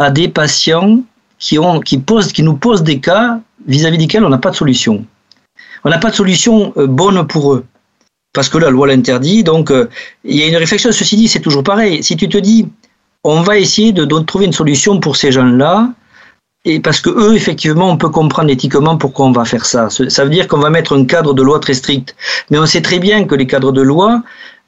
à 0.00 0.10
des 0.10 0.28
patients 0.28 1.02
qui, 1.38 1.58
ont, 1.58 1.78
qui, 1.78 1.98
posent, 1.98 2.32
qui 2.32 2.42
nous 2.42 2.56
posent 2.56 2.82
des 2.82 3.00
cas 3.00 3.38
vis-à-vis 3.66 3.98
desquels 3.98 4.24
on 4.24 4.30
n'a 4.30 4.38
pas 4.38 4.50
de 4.50 4.56
solution. 4.56 5.04
On 5.84 5.90
n'a 5.90 5.98
pas 5.98 6.10
de 6.10 6.14
solution 6.16 6.72
euh, 6.78 6.86
bonne 6.86 7.26
pour 7.26 7.52
eux. 7.52 7.66
Parce 8.32 8.48
que 8.48 8.56
la 8.56 8.70
loi 8.70 8.86
l'interdit. 8.86 9.44
Donc, 9.44 9.70
euh, 9.70 9.90
il 10.24 10.36
y 10.36 10.42
a 10.42 10.46
une 10.46 10.56
réflexion. 10.56 10.90
Ceci 10.90 11.16
dit, 11.16 11.28
c'est 11.28 11.40
toujours 11.40 11.62
pareil. 11.62 12.02
Si 12.02 12.16
tu 12.16 12.30
te 12.30 12.38
dis, 12.38 12.66
on 13.24 13.42
va 13.42 13.58
essayer 13.58 13.92
de, 13.92 14.04
trouver 14.20 14.46
une 14.46 14.54
solution 14.54 15.00
pour 15.00 15.16
ces 15.16 15.32
gens-là, 15.32 15.90
et 16.64 16.80
parce 16.80 17.00
que 17.02 17.10
eux, 17.10 17.34
effectivement, 17.34 17.90
on 17.90 17.98
peut 17.98 18.08
comprendre 18.08 18.50
éthiquement 18.50 18.96
pourquoi 18.96 19.26
on 19.26 19.32
va 19.32 19.44
faire 19.44 19.66
ça. 19.66 19.88
Ça 19.90 20.24
veut 20.24 20.30
dire 20.30 20.48
qu'on 20.48 20.58
va 20.58 20.70
mettre 20.70 20.96
un 20.96 21.04
cadre 21.04 21.34
de 21.34 21.42
loi 21.42 21.58
très 21.58 21.74
strict. 21.74 22.16
Mais 22.50 22.58
on 22.58 22.64
sait 22.64 22.82
très 22.82 23.00
bien 23.00 23.24
que 23.24 23.34
les 23.34 23.46
cadres 23.46 23.72
de 23.72 23.82
loi, 23.82 24.22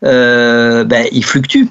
euh, 0.04 0.84
ben, 0.84 1.06
ils 1.12 1.24
fluctuent 1.24 1.68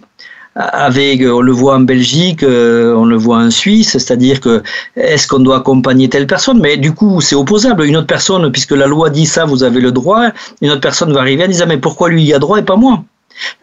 avec, 0.56 1.22
on 1.22 1.42
le 1.42 1.52
voit 1.52 1.76
en 1.76 1.80
Belgique, 1.82 2.44
euh, 2.44 2.94
on 2.96 3.06
le 3.06 3.16
voit 3.16 3.38
en 3.38 3.52
Suisse, 3.52 3.92
c'est-à-dire 3.92 4.42
que 4.42 4.62
est-ce 4.96 5.28
qu'on 5.28 5.40
doit 5.40 5.58
accompagner 5.58 6.10
telle 6.10 6.28
personne? 6.28 6.60
Mais 6.60 6.78
du 6.78 6.94
coup, 6.94 7.22
c'est 7.22 7.36
opposable. 7.36 7.86
Une 7.86 7.96
autre 7.96 8.08
personne, 8.08 8.52
puisque 8.52 8.72
la 8.72 8.88
loi 8.88 9.10
dit 9.10 9.26
ça, 9.26 9.46
vous 9.46 9.64
avez 9.64 9.80
le 9.80 9.92
droit, 9.92 10.30
une 10.62 10.72
autre 10.72 10.82
personne 10.82 11.14
va 11.14 11.22
arriver 11.22 11.46
en 11.46 11.48
disant 11.48 11.66
mais 11.68 11.78
pourquoi 11.78 12.10
lui 12.10 12.22
il 12.22 12.28
y 12.28 12.34
a 12.34 12.40
droit 12.40 12.60
et 12.60 12.64
pas 12.64 12.76
moi? 12.76 13.04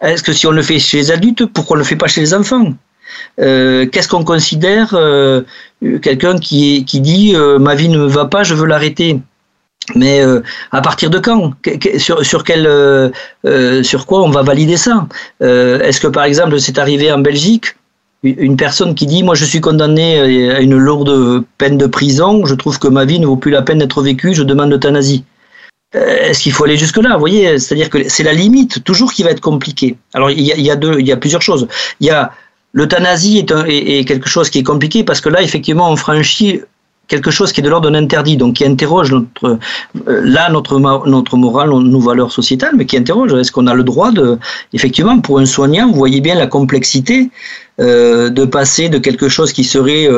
Est-ce 0.01 0.23
que 0.23 0.33
si 0.33 0.47
on 0.47 0.51
le 0.51 0.63
fait 0.63 0.79
chez 0.79 0.97
les 0.97 1.11
adultes, 1.11 1.45
pourquoi 1.47 1.77
on 1.77 1.79
le 1.79 1.85
fait 1.85 1.97
pas 1.97 2.09
chez 2.09 2.23
les 2.23 2.33
enfants? 2.33 2.73
Euh, 3.41 3.87
Qu'est-ce 3.87 4.09
qu'on 4.09 4.25
considère 4.25 4.95
euh, 4.95 5.43
quelqu'un 6.03 6.39
qui, 6.39 6.85
qui 6.87 7.01
dit 7.01 7.35
ma 7.61 7.75
vie 7.75 7.91
ne 7.91 7.99
me 7.99 8.07
va 8.07 8.25
pas, 8.25 8.45
je 8.45 8.55
veux 8.55 8.67
l'arrêter? 8.67 9.21
Mais 9.95 10.21
euh, 10.21 10.43
à 10.73 10.81
partir 10.81 11.11
de 11.11 11.19
quand? 11.19 11.53
Sur, 11.99 12.25
sur, 12.25 12.45
quel, 12.45 12.67
euh, 12.67 13.11
euh, 13.47 13.83
sur 13.83 14.07
quoi 14.07 14.23
on 14.23 14.31
va 14.31 14.43
valider 14.43 14.77
ça? 14.77 15.07
Est-ce 15.41 16.01
que 16.01 16.09
par 16.09 16.25
exemple 16.25 16.59
c'est 16.61 16.79
arrivé 16.79 17.11
en 17.13 17.19
Belgique? 17.19 17.77
Une 18.25 18.57
personne 18.57 18.95
qui 18.95 19.07
dit 19.07 19.23
moi 19.23 19.35
je 19.35 19.45
suis 19.45 19.61
condamné 19.61 20.19
à 20.51 20.61
une 20.61 20.77
lourde 20.77 21.45
peine 21.57 21.79
de 21.79 21.87
prison, 21.87 22.45
je 22.45 22.55
trouve 22.55 22.79
que 22.79 22.89
ma 22.89 23.05
vie 23.05 23.21
ne 23.21 23.27
vaut 23.27 23.37
plus 23.37 23.53
la 23.53 23.63
peine 23.63 23.79
d'être 23.79 24.03
vécue, 24.03 24.35
je 24.35 24.43
demande 24.43 24.71
l'euthanasie. 24.71 25.25
Est-ce 25.95 26.41
qu'il 26.41 26.53
faut 26.53 26.65
aller 26.65 26.77
jusque 26.77 26.99
là 26.99 27.15
Vous 27.15 27.21
voyez, 27.21 27.59
c'est-à-dire 27.59 27.89
que 27.89 28.09
c'est 28.09 28.25
la 28.25 28.35
limite 28.35 28.85
toujours 28.85 29.13
qui 29.13 29.23
va 29.23 29.31
être 29.31 29.41
compliquée. 29.41 29.97
Alors 30.13 30.31
il 30.31 30.41
y, 30.41 30.71
a, 30.71 30.77
deux, 30.77 30.99
il 30.99 31.07
y 31.07 31.13
a 31.13 31.17
plusieurs 31.17 31.41
choses. 31.41 31.67
Il 32.01 32.09
y 32.09 32.11
a 32.11 32.33
l'euthanasie 32.73 33.39
est 33.39 34.05
quelque 34.07 34.29
chose 34.29 34.51
qui 34.51 34.59
est 34.59 34.65
compliqué 34.65 35.05
parce 35.05 35.21
que 35.21 35.29
là 35.29 35.41
effectivement 35.41 35.91
on 35.91 35.97
franchit 35.97 36.61
quelque 37.09 37.31
chose 37.31 37.53
qui 37.53 37.61
est 37.61 37.65
de 37.65 37.69
l'ordre 37.69 37.91
d'un 37.91 37.99
interdit, 37.99 38.37
donc 38.37 38.55
qui 38.55 38.65
interroge 38.65 39.13
notre, 39.13 39.59
euh, 40.07 40.21
là 40.25 40.51
notre, 40.51 40.79
notre 40.79 41.37
morale, 41.37 41.71
nos 41.71 42.01
valeurs 42.01 42.33
sociétales, 42.33 42.75
mais 42.77 42.87
qui 42.87 42.97
interroge 42.97 43.33
est-ce 43.35 43.51
qu'on 43.51 43.67
a 43.67 43.75
le 43.75 43.85
droit 43.85 44.13
de, 44.13 44.39
effectivement, 44.73 45.19
pour 45.21 45.39
un 45.39 45.47
soignant, 45.47 45.89
vous 45.89 45.97
voyez 45.97 46.21
bien 46.21 46.35
la 46.35 46.47
complexité 46.47 47.31
euh, 47.81 48.29
de 48.29 48.45
passer 48.45 48.89
de 48.89 48.99
quelque 48.99 49.29
chose 49.29 49.53
qui 49.53 49.65
serait 49.65 50.09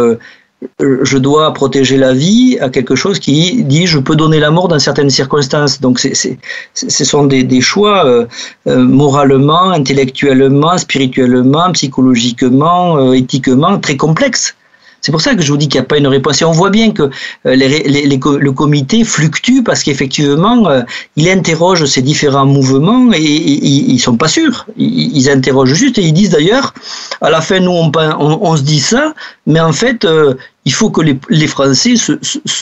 euh, 0.81 1.00
je 1.03 1.16
dois 1.16 1.53
protéger 1.55 1.96
la 1.96 2.12
vie 2.12 2.59
à 2.61 2.68
quelque 2.68 2.94
chose 2.94 3.18
qui 3.18 3.64
dit 3.64 3.87
je 3.87 3.98
peux 3.98 4.16
donner 4.16 4.40
la 4.40 4.50
mort 4.50 4.68
dans 4.68 4.79
certaines 4.79 5.11
circonstances. 5.11 5.81
Donc 5.81 5.98
c'est, 5.98 6.14
c'est, 6.14 6.38
ce 6.74 7.05
sont 7.05 7.24
des, 7.24 7.44
des 7.44 7.61
choix 7.61 8.07
euh, 8.07 8.26
euh 8.66 8.85
moralement, 8.85 9.70
intellectuellement, 9.70 10.76
spirituellement, 10.76 11.72
psychologiquement, 11.72 12.98
euh, 12.98 13.12
éthiquement 13.12 13.79
très 13.79 13.96
complexes. 13.96 14.55
C'est 15.01 15.13
pour 15.13 15.21
ça 15.21 15.35
que 15.35 15.43
je 15.43 15.51
vous 15.51 15.57
dis 15.57 15.69
qu'il 15.69 15.81
n'y 15.81 15.85
a 15.85 15.89
pas 15.89 15.99
une 15.99 16.07
réponse. 16.07 16.43
Et 16.43 16.45
on 16.45 16.53
voit 16.53 16.71
bien 16.71 16.93
que 16.93 17.05
euh, 17.05 17.11
le 17.47 18.51
comité 18.51 19.05
fluctue 19.05 19.63
parce 19.65 19.83
qu'effectivement, 19.83 20.69
euh, 20.69 20.83
il 21.17 21.29
interroge 21.29 21.85
ces 21.87 22.03
différents 22.03 22.47
mouvements 22.47 23.11
et, 23.13 23.21
ils 23.21 23.95
ne 23.95 23.99
sont 23.99 24.17
pas 24.17 24.29
sûrs. 24.29 24.67
Ils, 24.77 25.31
interrogent 25.31 25.75
juste 25.75 25.99
et 25.99 26.03
ils 26.03 26.13
disent 26.13 26.31
d'ailleurs, 26.31 26.75
à 27.21 27.31
la 27.31 27.41
fin, 27.41 27.61
nous, 27.61 27.73
on, 27.73 28.57
se 28.57 28.63
dit 28.63 28.81
ça, 28.81 29.15
mais 29.47 29.61
en 29.61 29.73
fait, 29.73 30.05
euh, 30.05 30.35
il 30.65 30.73
faut 30.73 30.91
que 30.91 31.01
les, 31.01 31.47
Français 31.47 31.95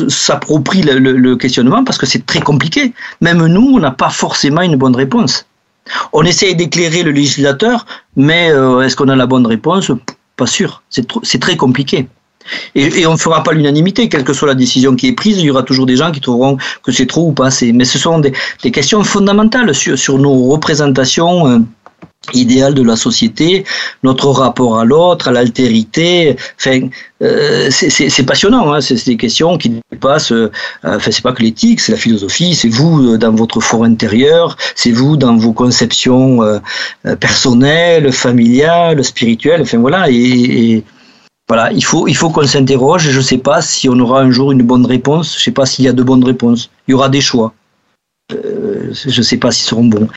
s'approprient 0.09 0.83
le, 0.83 1.35
questionnement 1.37 1.83
parce 1.83 1.99
que 1.99 2.07
c'est 2.07 2.25
très 2.25 2.41
compliqué. 2.41 2.93
Même 3.21 3.45
nous, 3.47 3.73
on 3.75 3.79
n'a 3.81 3.91
pas 3.91 4.11
forcément 4.11 4.63
une 4.63 4.77
bonne 4.77 4.95
réponse. 4.95 5.47
On 6.13 6.23
essaye 6.23 6.55
d'éclairer 6.55 7.03
le 7.03 7.11
législateur, 7.11 7.87
mais 8.17 8.49
est-ce 8.85 8.95
qu'on 8.95 9.09
a 9.09 9.17
la 9.17 9.27
bonne 9.27 9.47
réponse? 9.47 9.91
Pas 10.37 10.47
sûr. 10.47 10.83
C'est 10.91 11.41
très 11.41 11.57
compliqué. 11.57 12.09
Et, 12.75 13.07
on 13.07 13.13
ne 13.13 13.19
fera 13.19 13.43
pas 13.43 13.53
l'unanimité, 13.53 14.09
quelle 14.09 14.25
que 14.25 14.33
soit 14.33 14.49
la 14.49 14.55
décision 14.55 14.95
qui 14.95 15.09
est 15.09 15.13
prise, 15.13 15.39
il 15.39 15.45
y 15.45 15.51
aura 15.51 15.63
toujours 15.63 15.87
des 15.87 15.97
gens 15.97 16.11
qui 16.13 16.21
trouveront 16.21 16.57
que 16.83 16.93
c'est 16.93 17.07
trop 17.07 17.29
ou 17.29 17.33
pas 17.33 17.47
assez. 17.47 17.73
Mais 17.73 17.85
ce 17.85 17.99
sont 17.99 18.19
des, 18.19 18.33
questions 18.71 19.03
fondamentales 19.05 19.75
sur, 19.75 20.19
nos 20.19 20.49
représentations 20.49 21.47
euh, 21.47 21.59
idéal 22.35 22.75
de 22.75 22.83
la 22.83 22.97
société, 22.97 23.65
notre 24.03 24.29
rapport 24.29 24.79
à 24.79 24.85
l'autre, 24.85 25.29
à 25.29 25.33
l'altérité. 25.33 26.37
Euh, 27.23 27.69
c'est 27.71 28.27
passionnant. 28.27 28.73
Hein, 28.73 28.81
c'est 28.81 29.03
des 29.07 29.17
questions 29.17 29.57
qui 29.59 29.81
dépassent. 29.91 30.33
Euh, 30.33 30.51
enfin, 30.85 31.11
c'est 31.11 31.23
pas 31.23 31.33
que 31.33 31.43
l'éthique, 31.43 31.81
c'est 31.81 31.93
la 31.93 31.99
philosophie. 31.99 32.55
C'est 32.55 32.69
vous 32.69 33.13
euh, 33.13 33.19
dans 33.19 33.33
votre 33.33 33.61
fort 33.61 33.85
intérieur. 33.85 34.57
C'est 34.75 34.93
vous 34.93 35.17
dans 35.17 35.37
vos 35.37 35.53
conceptions 35.53 36.43
euh, 36.43 36.59
personnelles, 37.17 38.13
familiales, 38.13 39.03
spirituelles. 39.05 39.63
Enfin 39.63 39.79
voilà. 39.79 40.07
Voilà, 41.49 41.73
il 41.73 41.85
faut 41.85 42.07
il 42.07 42.15
faut 42.15 42.31
qu'on 42.31 42.47
s'interroge. 42.47 43.11
Je 43.11 43.21
sais 43.21 43.39
pas 43.39 43.63
si 43.63 43.89
on 43.89 43.99
aura 43.99 44.21
un 44.21 44.31
jour 44.31 44.53
une 44.53 44.63
bonne 44.63 44.85
réponse. 44.85 45.37
Je 45.39 45.43
sais 45.43 45.51
pas 45.51 45.67
s'il 45.67 45.85
y 45.85 45.89
a 45.89 45.93
de 45.93 46.03
bonnes 46.03 46.25
réponses. 46.25 46.71
Il 46.87 46.93
y 46.93 46.95
aura 46.95 47.09
des 47.09 47.23
choix. 47.23 47.55
Euh, 48.35 48.93
je 48.93 49.17
ne 49.17 49.23
sais 49.23 49.39
pas 49.39 49.51
s'ils 49.51 49.67
seront 49.67 49.85
bons. 49.85 50.09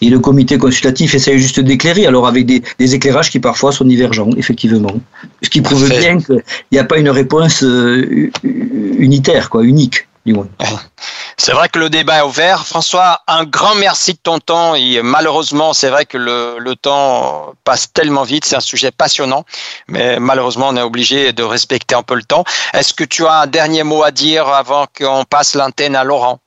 Et 0.00 0.10
le 0.10 0.18
comité 0.18 0.58
consultatif 0.58 1.14
essaye 1.14 1.38
juste 1.38 1.60
d'éclairer, 1.60 2.06
alors 2.06 2.26
avec 2.26 2.44
des, 2.44 2.60
des, 2.80 2.94
éclairages 2.96 3.30
qui 3.30 3.38
parfois 3.38 3.70
sont 3.70 3.84
divergents, 3.84 4.30
effectivement. 4.36 5.00
Ce 5.42 5.48
qui 5.48 5.60
prouve 5.60 5.88
bien 5.88 6.18
qu'il 6.18 6.42
n'y 6.72 6.78
a 6.80 6.84
pas 6.84 6.98
une 6.98 7.10
réponse 7.10 7.62
euh, 7.62 8.32
unitaire, 8.42 9.48
quoi, 9.48 9.62
unique. 9.62 10.08
C'est 11.36 11.52
vrai 11.52 11.68
que 11.68 11.78
le 11.78 11.90
débat 11.90 12.18
est 12.18 12.22
ouvert. 12.22 12.66
François, 12.66 13.22
un 13.26 13.44
grand 13.44 13.74
merci 13.74 14.12
de 14.12 14.18
ton 14.18 14.38
temps. 14.38 14.74
Et 14.74 15.02
malheureusement, 15.02 15.72
c'est 15.72 15.88
vrai 15.88 16.06
que 16.06 16.18
le, 16.18 16.56
le 16.58 16.76
temps 16.76 17.54
passe 17.64 17.92
tellement 17.92 18.22
vite. 18.22 18.44
C'est 18.44 18.56
un 18.56 18.60
sujet 18.60 18.90
passionnant. 18.90 19.44
Mais 19.88 20.20
malheureusement, 20.20 20.68
on 20.68 20.76
est 20.76 20.82
obligé 20.82 21.32
de 21.32 21.42
respecter 21.42 21.94
un 21.94 22.02
peu 22.02 22.14
le 22.14 22.22
temps. 22.22 22.44
Est-ce 22.72 22.94
que 22.94 23.04
tu 23.04 23.26
as 23.26 23.40
un 23.40 23.46
dernier 23.46 23.82
mot 23.82 24.02
à 24.04 24.10
dire 24.10 24.46
avant 24.48 24.86
qu'on 24.96 25.24
passe 25.24 25.54
l'antenne 25.54 25.96
à 25.96 26.04
Laurent? 26.04 26.38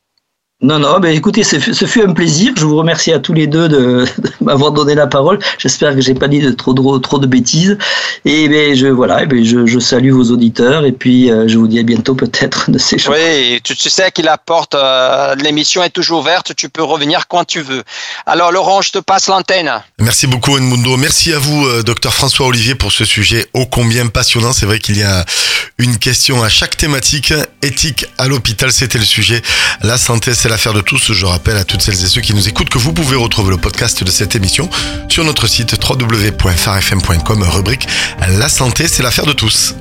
Non, 0.62 0.80
non, 0.80 1.00
ben 1.02 1.14
écoutez, 1.14 1.44
ce 1.44 1.60
fut 1.60 2.02
un 2.02 2.14
plaisir. 2.14 2.54
Je 2.56 2.64
vous 2.64 2.78
remercie 2.78 3.12
à 3.12 3.20
tous 3.20 3.34
les 3.34 3.46
deux 3.46 3.68
de, 3.68 4.06
m'avoir 4.42 4.72
donné 4.72 4.96
la 4.96 5.06
parole. 5.06 5.38
J'espère 5.58 5.94
que 5.94 6.00
j'ai 6.00 6.14
pas 6.14 6.30
dit 6.30 6.40
de 6.40 6.52
trop, 6.52 6.74
de, 6.74 6.98
trop 7.00 7.20
de 7.20 7.28
bêtises. 7.28 7.78
Et 8.24 8.48
ben 8.48 8.74
je 8.74 8.88
voilà, 8.88 9.26
ben 9.26 9.44
je, 9.44 9.66
je, 9.66 9.80
salue 9.80 10.12
vos 10.12 10.32
auditeurs 10.32 10.86
et 10.86 10.94
puis 10.94 11.30
euh, 11.30 11.46
je 11.50 11.58
vous 11.58 11.68
dis 11.68 11.78
à 11.78 11.84
bientôt 11.84 12.16
peut-être 12.16 12.72
de 12.72 12.78
ces 12.78 12.98
choses. 12.98 13.16
Oui, 13.16 13.60
tu, 13.66 13.76
tu 13.76 13.90
sais 13.90 14.10
qu'il 14.12 14.30
apporte. 14.30 14.76
Euh, 14.76 15.36
l'émission 15.36 15.84
est 15.84 15.90
toujours 15.90 16.22
ouverte. 16.22 16.56
Tu 16.56 16.70
peux 16.70 16.84
revenir 16.84 17.28
quand 17.28 17.44
tu 17.44 17.60
veux. 17.60 17.84
Alors 18.26 18.54
Laurent, 18.54 18.82
je 18.82 18.92
te 18.92 19.00
passe 19.00 19.28
l'antenne. 19.28 19.70
Merci 20.00 20.26
beaucoup 20.26 20.56
Edmundo. 20.56 20.96
Merci 20.96 21.34
à 21.34 21.38
vous, 21.38 21.66
euh, 21.66 21.84
docteur 21.84 22.14
François 22.14 22.48
Olivier, 22.48 22.76
pour 22.76 22.94
ce 22.94 23.04
sujet 23.04 23.46
ô 23.54 23.66
combien 23.66 24.08
passionnant. 24.08 24.54
C'est 24.54 24.66
vrai 24.66 24.80
qu'il 24.80 24.98
y 24.98 25.04
a 25.04 25.26
une 25.78 25.98
question 25.98 26.44
à 26.44 26.48
chaque 26.48 26.78
thématique. 26.78 27.34
Éthique 27.62 28.06
à 28.18 28.28
l'hôpital, 28.28 28.72
c'était 28.72 29.00
le 29.00 29.06
sujet. 29.06 29.42
La 29.82 29.98
santé, 29.98 30.34
c'est 30.46 30.50
l'affaire 30.50 30.74
de 30.74 30.82
tous. 30.82 31.12
Je 31.12 31.26
rappelle 31.26 31.58
à 31.58 31.64
toutes 31.64 31.82
celles 31.82 31.96
et 31.96 32.08
ceux 32.08 32.22
qui 32.22 32.36
nous 32.36 32.48
écoutent 32.48 32.70
que 32.70 32.78
vous 32.78 32.94
pouvez 32.94 33.16
retrouver 33.16 33.50
le 33.50 33.58
podcast 33.58 34.04
de 34.04 34.12
cette 34.12 34.36
émission 34.36 34.70
sur 35.10 35.24
notre 35.24 35.48
site 35.48 35.76
www.farfm.com, 35.84 37.44
rubrique 37.50 37.88
La 38.20 38.48
santé, 38.48 38.88
c'est 38.88 39.02
l'affaire 39.02 39.26
de 39.26 39.34
tous. 39.34 39.74